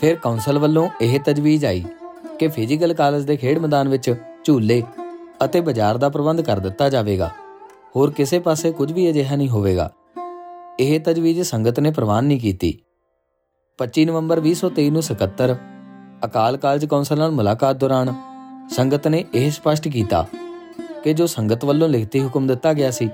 ਫਿਰ 0.00 0.16
ਕੌਂਸਲ 0.16 0.58
ਵੱਲੋਂ 0.58 0.88
ਇਹ 1.00 1.18
ਤਜਵੀਜ਼ 1.20 1.64
ਆਈ 1.64 1.84
ਕਿ 2.38 2.48
ਫਿਜ਼ੀਕਲ 2.48 2.94
ਕਾਲਜ 2.94 3.24
ਦੇ 3.24 3.36
ਖੇਡ 3.36 3.58
ਮੈਦਾਨ 3.58 3.88
ਵਿੱਚ 3.88 4.14
ਝੂਲੇ 4.44 4.82
ਅਤੇ 5.44 5.60
ਬਾਜ਼ਾਰ 5.60 5.98
ਦਾ 5.98 6.08
ਪ੍ਰਬੰਧ 6.08 6.40
ਕਰ 6.40 6.58
ਦਿੱਤਾ 6.58 6.88
ਜਾਵੇਗਾ। 6.88 7.30
ਹੋਰ 7.96 8.10
ਕਿਸੇ 8.10 8.38
ਪਾਸੇ 8.38 8.72
ਕੁਝ 8.72 8.92
ਵੀ 8.92 9.08
ਅਜਿਹਾ 9.10 9.36
ਨਹੀਂ 9.36 9.48
ਹੋਵੇਗਾ। 9.48 9.90
ਇਹ 10.80 11.00
ਤਜਵੀਜ਼ 11.00 11.42
ਸੰਗਤ 11.42 11.80
ਨੇ 11.80 11.90
ਪ੍ਰਵਾਨ 11.90 12.24
ਨਹੀਂ 12.24 12.40
ਕੀਤੀ। 12.40 12.78
25 13.78 14.04
ਨਵੰਬਰ 14.04 14.40
2023 14.40 14.90
ਨੂੰ 14.90 15.02
ਸਕੱਤਰ 15.02 15.56
ਅਕਾਲ 16.24 16.56
ਕਾਲਜ 16.56 16.84
ਕੌਂਸਲ 16.84 17.18
ਨਾਲ 17.18 17.30
ਮੁਲਾਕਾਤ 17.30 17.76
ਦੌਰਾਨ 17.76 18.14
ਸੰਗਤ 18.68 19.08
ਨੇ 19.08 19.24
ਇਹ 19.34 19.50
ਸਪਸ਼ਟ 19.50 19.88
ਕੀਤਾ 19.88 20.26
ਕਿ 21.04 21.14
ਜੋ 21.14 21.26
ਸੰਗਤ 21.26 21.64
ਵੱਲੋਂ 21.64 21.88
ਲਿਖਤੀ 21.88 22.20
ਹੁਕਮ 22.24 22.46
ਦਿੱਤਾ 22.46 22.72
ਗਿਆ 22.72 22.90
ਸੀ, 22.90 23.10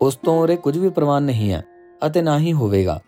ਉਸ 0.00 0.16
ਤੋਂ 0.16 0.42
ਉਰੇ 0.42 0.56
ਕੁਝ 0.56 0.78
ਵੀ 0.78 0.88
ਪ੍ਰਵਾਨ 0.88 1.22
ਨਹੀਂ 1.22 1.52
ਹੈ 1.52 1.64
ਅਤੇ 2.06 2.22
ਨਾ 2.22 2.38
ਹੀ 2.38 2.52
ਹੋਵੇਗਾ। 2.52 3.00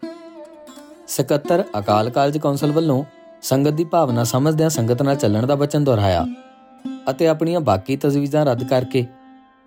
ਸਕੱਤਰ 1.08 1.64
ਅਕਾਲ 1.78 2.10
ਕਾਲਜ 2.10 2.38
ਕੌਂਸਲ 2.38 2.72
ਵੱਲੋਂ 2.72 3.04
ਸੰਗਤ 3.42 3.70
ਦੀ 3.70 3.84
ਭਾਵਨਾ 3.84 4.24
ਸਮਝਦਿਆਂ 4.24 4.70
ਸੰਗਤ 4.70 5.02
ਨਾਲ 5.02 5.16
ਚੱਲਣ 5.16 5.46
ਦਾ 5.46 5.54
ਬਚਨ 5.54 5.84
ਦੁਹਰਾਇਆ 5.84 6.26
ਅਤੇ 7.10 7.28
ਆਪਣੀਆਂ 7.28 7.60
ਬਾਕੀ 7.60 7.96
ਤਜਵੀਜ਼ਾਂ 7.96 8.46
ਰੱਦ 8.46 8.64
ਕਰਕੇ 8.64 9.06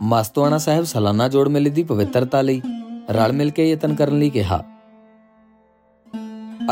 ਮਸਤਵਾਣਾ 0.02 0.58
ਸਾਹਿਬ 0.58 0.84
ਸਾਲਾਨਾ 0.84 1.28
ਜੋੜ 1.28 1.48
ਮੇਲੇ 1.48 1.70
ਦੀ 1.70 1.84
ਪਵਿੱਤਰਤਾ 1.84 2.42
ਲਈ 2.42 2.62
ਰਲ 3.10 3.32
ਮਿਲ 3.34 3.50
ਕੇ 3.50 3.69
ਯਤਨ 3.69 3.93
ਕਰਨ 3.95 4.19
ਲਈ 4.19 4.30
ਕਿਹਾ। 4.30 4.63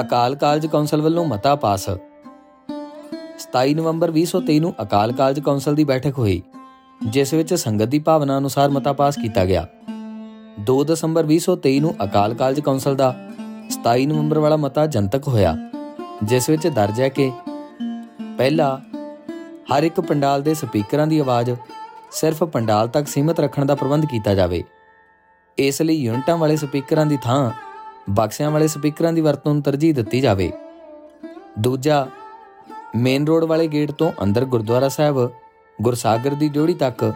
ਅਕਾਲ 0.01 0.35
ਕਾਲਜ 0.35 0.65
ਕੌਂਸਲ 0.67 1.01
ਵੱਲੋਂ 1.01 1.25
ਮਤਾ 1.25 1.55
ਪਾਸ। 1.55 1.89
27 3.39 3.73
ਨਵੰਬਰ 3.73 4.11
2023 4.11 4.59
ਨੂੰ 4.59 4.73
ਅਕਾਲ 4.81 5.11
ਕਾਲਜ 5.11 5.39
ਕੌਂਸਲ 5.39 5.75
ਦੀ 5.75 5.83
ਬੈਠਕ 5.83 6.19
ਹੋਈ, 6.19 6.41
ਜਿਸ 7.05 7.33
ਵਿੱਚ 7.33 7.53
ਸੰਗਤ 7.53 7.85
ਦੀ 7.85 7.99
ਭਾਵਨਾ 7.99 8.37
ਅਨੁਸਾਰ 8.37 8.69
ਮਤਾ 8.69 8.93
ਪਾਸ 8.93 9.15
ਕੀਤਾ 9.15 9.45
ਗਿਆ। 9.45 9.65
2 10.65 10.83
ਦਸੰਬਰ 10.83 11.23
2023 11.23 11.79
ਨੂੰ 11.79 11.95
ਅਕਾਲ 12.03 12.33
ਕਾਲਜ 12.33 12.59
ਕੌਂਸਲ 12.59 12.95
ਦਾ 12.95 13.13
27 13.71 14.05
ਨਵੰਬਰ 14.05 14.39
ਵਾਲਾ 14.39 14.57
ਮਤਾ 14.57 14.85
ਜਨਤਕ 14.87 15.27
ਹੋਇਆ, 15.27 15.57
ਜਿਸ 16.23 16.49
ਵਿੱਚ 16.49 16.67
ਦਰਜ 16.67 17.01
ਹੈ 17.01 17.09
ਕਿ 17.09 17.31
ਪਹਿਲਾ 18.37 18.81
ਹਰ 19.67 19.83
ਇੱਕ 19.83 20.01
ਪੰਡਾਲ 20.01 20.41
ਦੇ 20.41 20.53
ਸਪੀਕਰਾਂ 20.53 21.07
ਦੀ 21.07 21.19
ਆਵਾਜ਼ 21.19 21.51
ਸਿਰਫ 22.11 22.43
ਪੰਡਾਲ 22.43 22.87
ਤੱਕ 22.87 23.07
ਸੀਮਤ 23.07 23.39
ਰੱਖਣ 23.39 23.65
ਦਾ 23.65 23.75
ਪ੍ਰਬੰਧ 23.75 24.05
ਕੀਤਾ 24.05 24.33
ਜਾਵੇ। 24.35 24.63
ਇਸ 25.59 25.81
ਲਈ 25.81 25.95
ਯੂਨਿਟਾਂ 25.95 26.37
ਵਾਲੇ 26.37 26.55
ਸਪੀਕਰਾਂ 26.55 27.05
ਦੀ 27.05 27.17
ਥਾਂ 27.23 27.51
ਬਕਸਿਆਂ 28.09 28.51
ਵਾਲੇ 28.51 28.67
ਸਪੀਕਰਾਂ 28.67 29.13
ਦੀ 29.13 29.21
ਵਰਤੋਂ 29.21 29.53
ਨੂੰ 29.53 29.63
ਤਰਜੀਹ 29.63 29.93
ਦਿੱਤੀ 29.93 30.21
ਜਾਵੇ। 30.21 30.51
ਦੂਜਾ, 31.59 32.07
ਮੇਨ 32.95 33.27
ਰੋਡ 33.27 33.43
ਵਾਲੇ 33.43 33.67
ਗੇਟ 33.67 33.91
ਤੋਂ 33.91 34.11
ਅੰਦਰ 34.23 34.45
ਗੁਰਦੁਆਰਾ 34.45 34.89
ਸਾਹਿਬ, 34.89 35.31
ਗੁਰਸਾਗਰ 35.81 36.33
ਦੀ 36.33 36.49
ਡਿਉੜੀ 36.49 36.73
ਤੱਕ, 36.73 37.13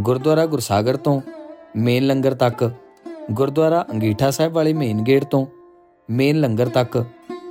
ਗੁਰਦੁਆਰਾ 0.00 0.46
ਗੁਰਸਾਗਰ 0.46 0.96
ਤੋਂ 0.96 1.20
ਮੇਨ 1.76 2.06
ਲੰਗਰ 2.06 2.34
ਤੱਕ, 2.34 2.70
ਗੁਰਦੁਆਰਾ 3.30 3.84
ਅੰਗੀਠਾ 3.90 4.30
ਸਾਹਿਬ 4.30 4.52
ਵਾਲੇ 4.52 4.72
ਮੇਨ 4.72 5.02
ਗੇਟ 5.02 5.24
ਤੋਂ 5.24 5.46
ਮੇਨ 6.08 6.40
ਲੰਗਰ 6.40 6.68
ਤੱਕ, 6.68 7.04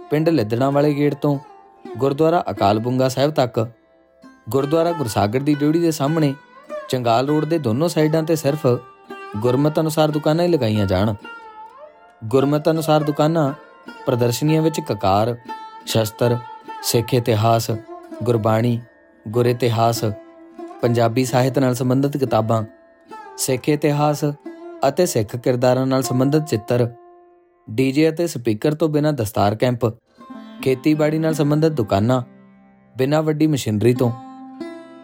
ਪਿੰਡ 0.09 0.29
ਲਿੱਦਣਾ 0.29 0.69
ਵਾਲੇ 0.69 0.93
ਗੇਟ 0.93 1.13
ਤੋਂ 1.13 1.37
ਗੁਰਦੁਆਰਾ 1.97 2.43
ਅਕਾਲ 2.51 2.79
ਬੁੰਗਾ 2.79 3.09
ਸਾਹਿਬ 3.09 3.31
ਤੱਕ, 3.31 3.67
ਗੁਰਦੁਆਰਾ 4.49 4.91
ਗੁਰਸਾਗਰ 4.91 5.39
ਦੀ 5.39 5.55
ਡਿਉੜੀ 5.55 5.79
ਦੇ 5.79 5.91
ਸਾਹਮਣੇ, 5.91 6.33
ਚੰਗਾਲ 6.89 7.27
ਰੋਡ 7.27 7.45
ਦੇ 7.45 7.57
ਦੋਨੋਂ 7.57 7.89
ਸਾਈਡਾਂ 7.89 8.23
ਤੇ 8.23 8.35
ਸਿਰਫ 8.35 8.67
ਗੁਰਮਤ 9.35 9.79
ਅਨੁਸਾਰ 9.79 10.11
ਦੁਕਾਨਾਂ 10.11 10.45
ਹੀ 10.45 10.51
ਲਗਾਈਆਂ 10.51 10.85
ਜਾਣ। 10.85 11.13
ਗੁਰਮਤ 12.25 12.69
ਅਨੁਸਾਰ 12.69 13.03
ਦੁਕਾਨਾਂ, 13.03 13.53
ਪ੍ਰਦਰਸ਼ਨੀਆਂ 14.05 14.61
ਵਿੱਚ 14.61 14.79
ਕਕਾਰ, 14.79 15.35
ਸ਼ਸਤਰ, 15.85 16.37
ਸਿੱਖ 16.83 17.13
ਇਤਿਹਾਸ, 17.13 17.69
ਗੁਰਬਾਣੀ, 18.23 18.79
ਗੁਰ 19.27 19.45
ਇਤਿਹਾਸ, 19.45 20.03
ਪੰਜਾਬੀ 20.81 21.25
ਸਾਹਿਤ 21.25 21.59
ਨਾਲ 21.59 21.75
ਸੰਬੰਧਿਤ 21.75 22.17
ਕਿਤਾਬਾਂ, 22.17 22.63
ਸਿੱਖ 23.37 23.69
ਇਤਿਹਾਸ 23.69 24.23
ਅਤੇ 24.87 25.05
ਸਿੱਖ 25.05 25.35
ਕਿਰਦਾਰਾਂ 25.35 25.85
ਨਾਲ 25.85 26.03
ਸੰਬੰਧਿਤ 26.03 26.43
ਚਿੱਤਰ, 26.43 26.87
ਡੀਜੇ 27.69 28.09
ਅਤੇ 28.09 28.27
ਸਪੀਕਰ 28.27 28.75
ਤੋਂ 28.75 28.89
ਬਿਨਾਂ 28.89 29.13
ਦਸਤਾਰ 29.13 29.55
ਕੈਂਪ, 29.55 29.85
ਖੇਤੀਬਾੜੀ 30.63 31.17
ਨਾਲ 31.17 31.33
ਸੰਬੰਧਿਤ 31.33 31.71
ਦੁਕਾਨਾਂ, 31.71 32.21
ਬਿਨਾਂ 32.95 33.23
ਵੱਡੀ 33.23 33.47
ਮਸ਼ੀਨਰੀ 33.47 33.93
ਤੋਂ, 33.93 34.11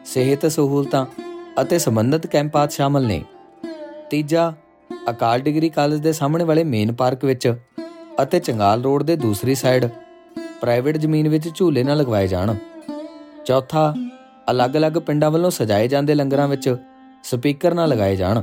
ਸਿਹਤ 0.05 0.45
ਸਹੂਲਤਾਂ 0.45 1.05
ਅਤੇ 1.61 1.79
ਸੰਬੰਧਿਤ 1.79 2.27
ਕੈਂਪਾਤ 2.27 2.71
ਸ਼ਾਮਲ 2.71 3.07
ਨੇ। 3.07 3.23
ਤੀਜਾ 4.13 4.53
ਅਕਾਲ 5.09 5.39
ਡਿਗਰੀ 5.39 5.69
ਕਾਲਜ 5.69 5.99
ਦੇ 5.99 6.11
ਸਾਹਮਣੇ 6.13 6.43
ਵਾਲੇ 6.43 6.63
ਮੇਨ 6.63 6.91
ਪਾਰਕ 6.93 7.23
ਵਿੱਚ 7.25 7.45
ਅਤੇ 8.21 8.39
ਚੰਗਾਲ 8.39 8.83
ਰੋਡ 8.83 9.03
ਦੇ 9.03 9.15
ਦੂਸਰੀ 9.15 9.55
ਸਾਈਡ 9.55 9.85
ਪ੍ਰਾਈਵੇਟ 10.61 10.97
ਜ਼ਮੀਨ 10.97 11.29
ਵਿੱਚ 11.29 11.47
ਝੂਲੇ 11.55 11.83
ਨਾ 11.83 11.93
ਲਗਵਾਏ 11.93 12.27
ਜਾਣ। 12.27 12.53
ਚੌਥਾ, 13.45 13.93
ਅਲੱਗ-ਅਲੱਗ 14.51 14.97
ਪਿੰਡਾਂ 14.97 15.31
ਵੱਲੋਂ 15.31 15.51
ਸਜਾਏ 15.51 15.87
ਜਾਂਦੇ 15.87 16.15
ਲੰਗਰਾਂ 16.15 16.47
ਵਿੱਚ 16.47 16.69
ਸਪੀਕਰ 17.23 17.73
ਨਾ 17.73 17.85
ਲਗਾਏ 17.85 18.15
ਜਾਣ 18.15 18.41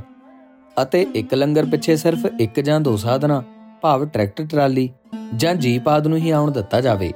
ਅਤੇ 0.83 1.07
ਇੱਕ 1.15 1.35
ਲੰਗਰ 1.35 1.67
ਪਿੱਛੇ 1.67 1.97
ਸਿਰਫ 1.97 2.27
ਇੱਕ 2.41 2.61
ਜਾਂ 2.61 2.81
ਦੋ 2.81 2.97
ਸਾਧਨਾਂ, 2.97 3.41
ਭਾਵ 3.83 4.05
ਟਰੈਕਟਰ, 4.07 4.47
ਟਰਾਲੀ 4.47 4.89
ਜਾਂ 5.37 5.55
ਜੀਪ 5.55 5.89
ਆਦਿ 5.89 6.09
ਨੂੰ 6.09 6.19
ਹੀ 6.19 6.31
ਆਉਣ 6.31 6.51
ਦਿੱਤਾ 6.51 6.81
ਜਾਵੇ 6.81 7.13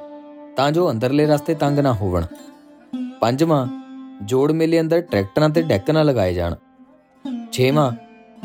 ਤਾਂ 0.57 0.71
ਜੋ 0.73 0.90
ਅੰਦਰਲੇ 0.90 1.27
ਰਸਤੇ 1.27 1.55
ਤੰਗ 1.55 1.79
ਨਾ 1.79 1.93
ਹੋਵਣ। 1.93 2.27
ਪੰਜਵਾਂ, 3.21 3.67
ਜੋੜ 4.23 4.51
ਮੇਲੇ 4.53 4.81
ਅੰਦਰ 4.81 5.01
ਟਰੈਕਟਰਾਂ 5.01 5.51
ਤੇ 5.51 5.62
ਡੈਕ 5.62 5.90
ਨਾ 5.90 6.03
ਲਗਾਏ 6.03 6.35
ਜਾਣ। 6.35 6.55
ਛੇਵਾਂ 7.53 7.90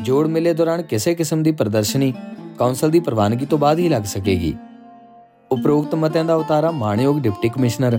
ਜੋੜ 0.02 0.26
ਮੇਲੇ 0.26 0.54
ਦੌਰਾਨ 0.54 0.82
ਕਿਸੇ 0.82 1.14
ਕਿਸਮ 1.14 1.42
ਦੀ 1.42 1.52
ਪ੍ਰਦਰਸ਼ਨੀ, 1.52 2.14
ਕੌਂਸਲ 2.58 2.90
ਦੀ 2.90 3.00
ਪ੍ਰਵਾਨਗੀ 3.00 3.46
ਤੋਂ 3.46 3.58
ਬਾਅਦ 3.58 3.78
ਹੀ 3.78 3.88
ਲੱਗ 3.88 4.02
ਸਕੇਗੀ। 4.02 4.56
ਉਪਰੋਕਤ 5.52 5.94
ਮਤਿਆਂ 5.94 6.24
ਦਾ 6.24 6.34
ਉਤਾਰਾ 6.34 6.70
ਮਾਨਯੋਗ 6.70 7.18
ਡਿਪਟੀ 7.18 7.48
ਕਮਿਸ਼ਨਰ 7.48 7.98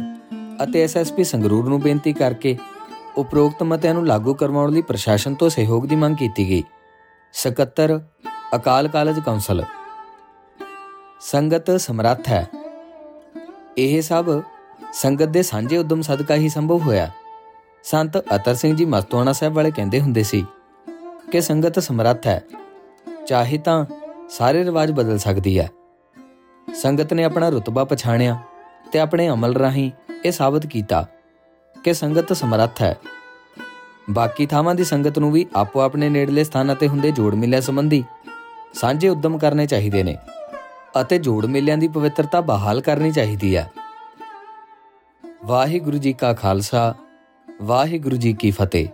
ਅਤੇ 0.63 0.83
ਐਸਐਸਪੀ 0.83 1.23
ਸੰਗਰੂਰ 1.23 1.69
ਨੂੰ 1.69 1.81
ਬੇਨਤੀ 1.81 2.13
ਕਰਕੇ 2.13 2.57
ਉਪਰੋਕਤ 3.17 3.63
ਮਤਿਆਂ 3.63 3.93
ਨੂੰ 3.93 4.07
ਲਾਗੂ 4.07 4.33
ਕਰਵਾਉਣ 4.33 4.71
ਲਈ 4.71 4.81
ਪ੍ਰਸ਼ਾਸਨ 4.81 5.33
ਤੋਂ 5.33 5.49
ਸਹਿਯੋਗ 5.49 5.85
ਦੀ 5.85 5.95
ਮੰਗ 5.95 6.15
ਕੀਤੀ 6.15 6.49
ਗਈ। 6.49 6.63
ਸਕੱਤਰ, 7.33 8.01
ਅਕਾਲ 8.55 8.87
ਕਾਲਜ 8.87 9.19
ਕੌਂਸਲ। 9.19 9.63
ਸੰਗਤ 11.21 11.81
ਸਮਰੱਥ 11.81 12.27
ਹੈ। 12.27 12.47
ਇਹ 13.77 14.01
ਸਭ 14.01 14.41
ਸੰਗਤ 14.93 15.25
ਦੇ 15.25 15.43
ਸਾਂਝੇ 15.43 15.77
ਉਦਮ 15.77 16.01
ਸਦਕਾ 16.01 16.35
ਹੀ 16.35 16.49
ਸੰਭਵ 16.49 16.77
ਹੋਇਆ। 16.77 17.11
ਸੰਤ 17.83 18.17
ਅਤਰ 18.17 18.55
ਸਿੰਘ 18.55 18.75
ਜੀ 18.75 18.85
ਮਸਤੋਆਣਾ 18.85 19.33
ਸਾਹਿਬ 19.33 19.53
ਵਾਲੇ 19.53 19.71
ਕਹਿੰਦੇ 19.71 20.01
ਹੁੰਦੇ 20.01 20.23
ਸੀ 20.23 20.45
ਕਿ 21.31 21.41
ਸੰਗਤ 21.41 21.79
ਸਮਰੱਥ 21.79 22.27
ਹੈ। 22.27 22.43
ਚਾਹੇ 23.27 23.57
ਤਾਂ 23.57 23.85
ਸਾਰੇ 24.29 24.63
ਰਿਵਾਜ 24.63 24.91
ਬਦਲ 24.91 25.17
ਸਕਦੀ 25.17 25.59
ਹੈ। 25.59 25.69
ਸੰਗਤ 26.73 27.13
ਨੇ 27.13 27.23
ਆਪਣਾ 27.23 27.49
ਰੁਤਬਾ 27.49 27.83
ਪਛਾਣਿਆ 27.83 28.39
ਤੇ 28.91 28.99
ਆਪਣੇ 28.99 29.29
ਅਮਲ 29.29 29.55
ਰਾਹੀਂ 29.55 29.91
ਇਹ 30.25 30.31
ਸਾਬਤ 30.31 30.65
ਕੀਤਾ 30.65 31.07
ਕਿ 31.83 31.93
ਸੰਗਤ 31.93 32.33
ਸਮਰੱਥ 32.33 32.81
ਹੈ। 32.81 32.95
ਬਾਕੀ 34.09 34.45
ਥਾਵਾਂ 34.45 34.75
ਦੀ 34.75 34.83
ਸੰਗਤ 34.83 35.19
ਨੂੰ 35.19 35.31
ਵੀ 35.31 35.45
ਆਪੋ 35.55 35.79
ਆਪਣੇ 35.79 36.09
ਨੇੜਲੇ 36.09 36.43
ਸਥਾਨਾਂ 36.43 36.75
ਤੇ 36.75 36.87
ਹੁੰਦੇ 36.87 37.11
ਜੋੜ 37.11 37.35
ਮੇਲਿਆਂ 37.35 37.61
ਸੰਬੰਧੀ 37.61 38.03
ਸਾਂਝੇ 38.73 39.09
ਉਦਮ 39.09 39.37
ਕਰਨੇ 39.37 39.65
ਚਾਹੀਦੇ 39.65 40.03
ਨੇ 40.03 40.17
ਅਤੇ 41.01 41.17
ਜੋੜ 41.17 41.45
ਮੇਲਿਆਂ 41.45 41.77
ਦੀ 41.77 41.87
ਪਵਿੱਤਰਤਾ 41.87 42.41
ਬਹਾਲ 42.41 42.81
ਕਰਨੀ 42.81 43.11
ਚਾਹੀਦੀ 43.11 43.57
ਹੈ। 43.57 43.71
ਵਾਹਿਗੁਰੂ 45.45 45.97
ਜੀ 45.97 46.13
ਕਾ 46.13 46.33
ਖਾਲਸਾ, 46.33 46.95
ਵਾਹਿਗੁਰੂ 47.61 48.15
ਜੀ 48.15 48.33
ਕੀ 48.33 48.51
ਫਤਿਹ। 48.51 48.87